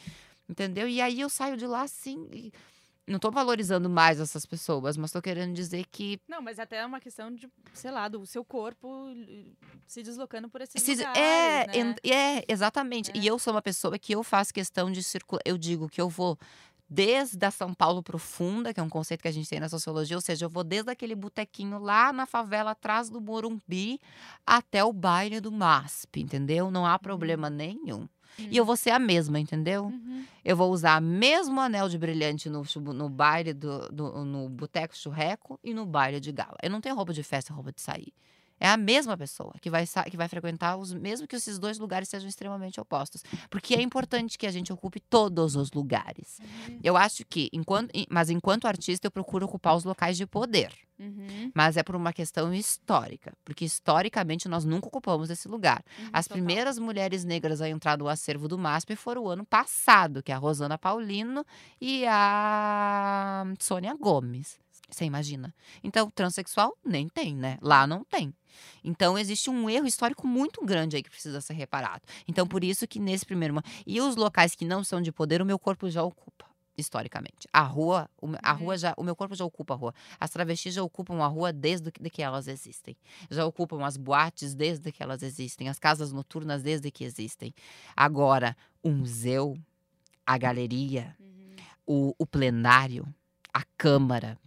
[0.49, 0.89] Entendeu?
[0.89, 2.27] E aí eu saio de lá assim.
[2.33, 2.53] e
[3.07, 6.19] Não tô valorizando mais essas pessoas, mas tô querendo dizer que.
[6.29, 9.45] Não, mas até é uma questão de, sei lá, do seu corpo eh,
[9.87, 11.95] se deslocando por esses se- lugares, é, né?
[12.05, 13.11] é, exatamente.
[13.11, 13.19] É.
[13.19, 15.41] E eu sou uma pessoa que eu faço questão de circular.
[15.45, 16.39] Eu digo que eu vou
[16.89, 20.17] desde a São Paulo profunda, que é um conceito que a gente tem na sociologia,
[20.17, 24.01] ou seja, eu vou desde aquele botequinho lá na favela atrás do Morumbi
[24.47, 26.71] até o baile do MASP, entendeu?
[26.71, 28.09] Não há problema nenhum.
[28.39, 29.87] E eu vou ser a mesma, entendeu?
[29.87, 30.25] Uhum.
[30.45, 32.63] Eu vou usar o mesmo anel de brilhante no,
[32.95, 36.57] no baile do, do- no boteco churreco e no baile de gala.
[36.63, 38.13] Eu não tenho roupa de festa roupa de sair.
[38.61, 42.09] É a mesma pessoa que vai, que vai frequentar os mesmo que esses dois lugares
[42.09, 43.23] sejam extremamente opostos.
[43.51, 46.39] Porque é importante que a gente ocupe todos os lugares.
[46.41, 46.81] Uhum.
[46.83, 50.73] Eu acho que, enquanto, mas enquanto artista, eu procuro ocupar os locais de poder.
[50.99, 51.53] Uhum.
[51.55, 53.33] Mas é por uma questão histórica.
[53.45, 55.85] Porque historicamente nós nunca ocupamos esse lugar.
[55.99, 56.39] Uhum, As total.
[56.43, 60.35] primeiras mulheres negras a entrar no acervo do MASP foram o ano passado, que é
[60.35, 61.45] a Rosana Paulino
[61.81, 64.59] e a Sônia Gomes.
[64.91, 65.55] Você imagina?
[65.85, 67.59] Então, transexual nem tem, né?
[67.61, 68.33] Lá não tem.
[68.83, 72.03] Então, existe um erro histórico muito grande aí que precisa ser reparado.
[72.27, 73.55] Então, por isso que nesse primeiro.
[73.55, 76.47] mo- E os locais que não são de poder, o meu corpo já ocupa.
[76.77, 77.49] Historicamente.
[77.53, 78.09] A rua,
[78.41, 78.59] a Uhum.
[78.61, 79.93] rua já, o meu corpo já ocupa a rua.
[80.19, 82.97] As travestis já ocupam a rua desde que, de que elas existem
[83.29, 87.53] já ocupam as boates desde que elas existem, as casas noturnas desde que existem.
[87.97, 89.59] Agora, o museu,
[90.25, 91.57] a galeria, Uhum.
[91.85, 93.13] o, o plenário,
[93.53, 94.39] a câmara,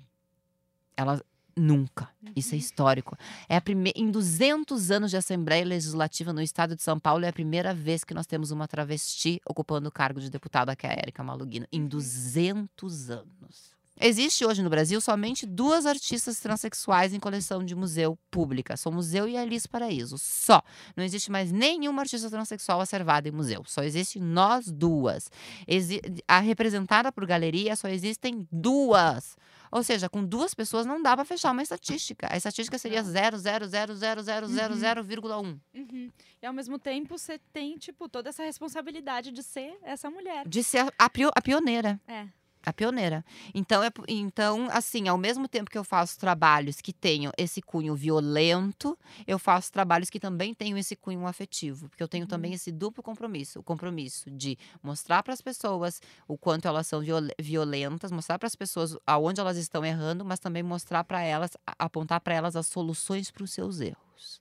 [0.95, 1.21] elas
[1.55, 2.09] nunca.
[2.35, 2.59] Isso é Uhum.
[2.59, 3.17] histórico.
[3.49, 7.27] É a primeira em 200 anos de Assembleia Legislativa no estado de São Paulo é
[7.27, 10.91] a primeira vez que nós temos uma travesti ocupando o cargo de deputada, que é
[10.91, 11.87] a Érica Malugino, em Uhum.
[11.89, 13.75] 200 anos.
[14.03, 18.75] Existe hoje no Brasil somente duas artistas transexuais em coleção de museu pública.
[18.75, 20.17] São Museu e Alice Paraíso.
[20.17, 20.59] Só.
[20.97, 23.61] Não existe mais nenhuma artista transexual acervada em museu.
[23.67, 25.29] Só existe nós duas.
[25.67, 29.37] Exi a representada por galeria só existem duas.
[29.71, 32.27] Ou seja, com duas pessoas não dá para fechar uma estatística.
[32.31, 35.59] A estatística seria 0,00000,1.
[35.75, 36.11] Uhum.
[36.41, 40.47] E ao mesmo tempo você tem, tipo, toda essa responsabilidade de ser essa mulher.
[40.47, 42.01] De ser a, a, a pioneira.
[42.07, 42.40] É.
[42.63, 43.25] A pioneira.
[43.55, 47.95] Então, é, então, assim, ao mesmo tempo que eu faço trabalhos que tenham esse cunho
[47.95, 51.89] violento, eu faço trabalhos que também tenham esse cunho afetivo.
[51.89, 52.29] Porque eu tenho uhum.
[52.29, 53.59] também esse duplo compromisso.
[53.59, 57.01] O compromisso de mostrar para as pessoas o quanto elas são
[57.39, 62.21] violentas, mostrar para as pessoas aonde elas estão errando, mas também mostrar para elas, apontar
[62.21, 64.39] para elas as soluções para os seus erros.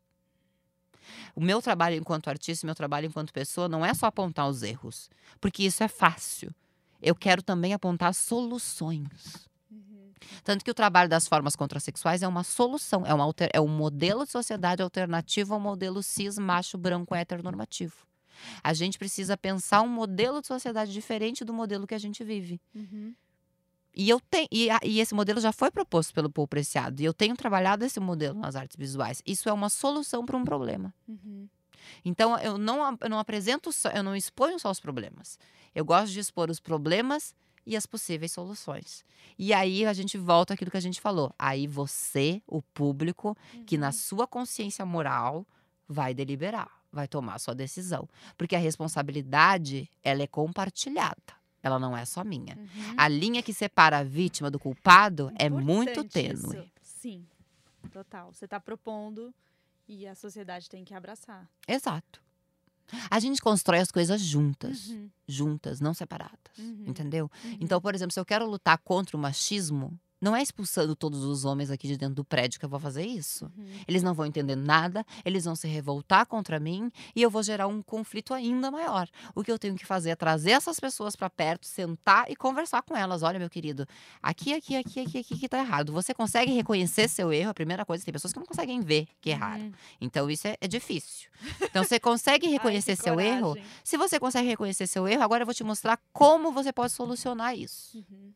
[1.35, 4.63] O meu trabalho enquanto artista, o meu trabalho enquanto pessoa, não é só apontar os
[4.63, 5.09] erros,
[5.41, 6.55] porque isso é fácil
[7.03, 9.49] eu quero também apontar soluções.
[9.71, 10.13] Uhum.
[10.45, 13.69] Tanto que o trabalho das formas contrasexuais é uma solução, é, uma alter, é um
[13.69, 18.07] modelo de sociedade alternativo ao modelo cis, macho, branco, heteronormativo.
[18.63, 22.61] A gente precisa pensar um modelo de sociedade diferente do modelo que a gente vive.
[22.75, 23.15] Uhum.
[23.95, 27.03] E, eu tenho, e, e, esse modelo já foi proposto pelo Paul Preciado.
[27.03, 29.21] E eu tenho trabalhado esse modelo nas artes visuais.
[29.27, 30.95] Isso é uma solução para um problema.
[31.09, 31.49] Uhum.
[32.05, 35.39] Então, eu não, eu não apresento, só, eu não exponho só os problemas.
[35.75, 37.35] Eu gosto de expor os problemas
[37.67, 39.05] e as possíveis soluções.
[39.39, 41.33] E aí a gente volta àquilo que a gente falou.
[41.39, 43.65] Aí você, o público, uhum.
[43.65, 43.93] que na uhum.
[43.93, 45.47] sua consciência moral
[45.89, 48.09] vai deliberar, vai tomar a sua decisão.
[48.37, 51.41] Porque a responsabilidade, ela é compartilhada.
[51.63, 52.57] Ela não é só minha.
[52.57, 52.95] Uhum.
[52.97, 56.35] A linha que separa a vítima do culpado Importante é muito tênue.
[56.35, 56.71] Isso.
[56.83, 57.27] Sim,
[57.93, 58.33] total.
[58.33, 59.35] Você está propondo
[59.91, 61.51] e a sociedade tem que abraçar.
[61.67, 62.23] Exato.
[63.11, 65.11] A gente constrói as coisas juntas, uhum.
[65.27, 66.85] juntas, não separadas, uhum.
[66.87, 67.31] entendeu?
[67.45, 67.59] Uhum.
[67.61, 71.45] Então, por exemplo, se eu quero lutar contra o machismo, não é expulsando todos os
[71.45, 73.47] homens aqui de dentro do prédio que eu vou fazer isso.
[73.57, 73.67] Uhum.
[73.89, 77.67] Eles não vão entender nada, eles vão se revoltar contra mim e eu vou gerar
[77.67, 79.09] um conflito ainda maior.
[79.35, 82.83] O que eu tenho que fazer é trazer essas pessoas para perto, sentar e conversar
[82.83, 83.23] com elas.
[83.23, 83.87] Olha, meu querido,
[84.23, 85.93] aqui, aqui, aqui, aqui, aqui que tá errado.
[85.93, 87.51] Você consegue reconhecer seu erro?
[87.51, 89.65] A primeira coisa, tem pessoas que não conseguem ver que erraram.
[89.65, 89.73] Uhum.
[90.01, 91.31] Então isso é, é, difícil.
[91.71, 93.37] Então você consegue reconhecer Ai, seu coragem.
[93.37, 93.57] erro?
[93.85, 97.57] Se você consegue reconhecer seu erro, agora eu vou te mostrar como você pode solucionar
[97.57, 97.97] isso.
[97.97, 98.33] Uhum.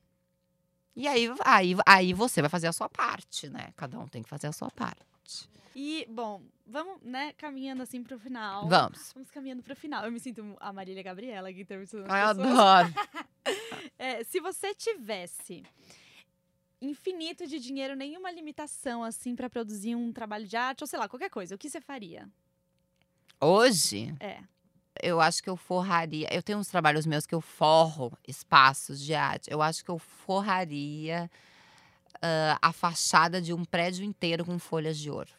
[0.96, 3.72] E aí, aí, aí você vai fazer a sua parte, né?
[3.76, 5.48] Cada um tem que fazer a sua parte.
[5.74, 8.68] E, bom, vamos, né, caminhando assim pro final.
[8.68, 9.10] Vamos.
[9.12, 10.04] Vamos caminhando pro final.
[10.04, 12.94] Eu me sinto a Marília Gabriela aqui entrevistando Ai, eu adoro.
[13.98, 15.64] é, se você tivesse
[16.80, 21.08] infinito de dinheiro, nenhuma limitação, assim, para produzir um trabalho de arte, ou sei lá,
[21.08, 22.28] qualquer coisa, o que você faria?
[23.40, 24.14] Hoje?
[24.20, 24.42] É
[25.02, 26.28] eu acho que eu forraria.
[26.32, 29.50] Eu tenho uns trabalhos meus que eu forro espaços de arte.
[29.50, 31.30] Eu acho que eu forraria
[32.16, 35.30] uh, a fachada de um prédio inteiro com folhas de ouro.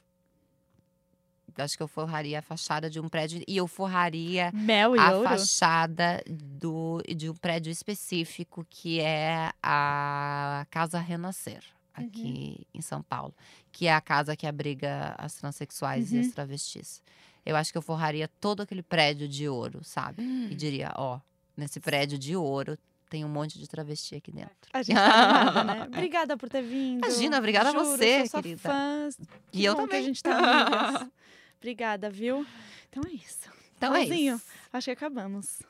[1.57, 4.99] Eu acho que eu forraria a fachada de um prédio e eu forraria Mel e
[4.99, 5.29] a ouro?
[5.29, 12.79] fachada do, de um prédio específico que é a Casa Renascer aqui uhum.
[12.79, 13.33] em São Paulo,
[13.71, 16.17] que é a casa que abriga as transexuais uhum.
[16.17, 17.01] e as travestis
[17.45, 20.21] eu acho que eu forraria todo aquele prédio de ouro, sabe?
[20.23, 20.47] Hum.
[20.49, 21.19] E diria, ó,
[21.55, 22.77] nesse prédio de ouro
[23.09, 24.55] tem um monte de travesti aqui dentro.
[24.73, 25.83] A gente tá animada, né?
[25.87, 27.05] Obrigada por ter vindo.
[27.05, 28.61] Imagina, obrigada Juro, a você, sou querida.
[28.61, 29.15] Fãs.
[29.51, 29.99] Que e eu também.
[29.99, 31.07] A gente tá
[31.61, 32.45] obrigada, viu?
[32.89, 33.49] Então é isso.
[33.77, 34.43] Então é isso.
[34.73, 35.61] Acho que acabamos.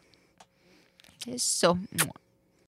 [1.20, 1.78] Fechou.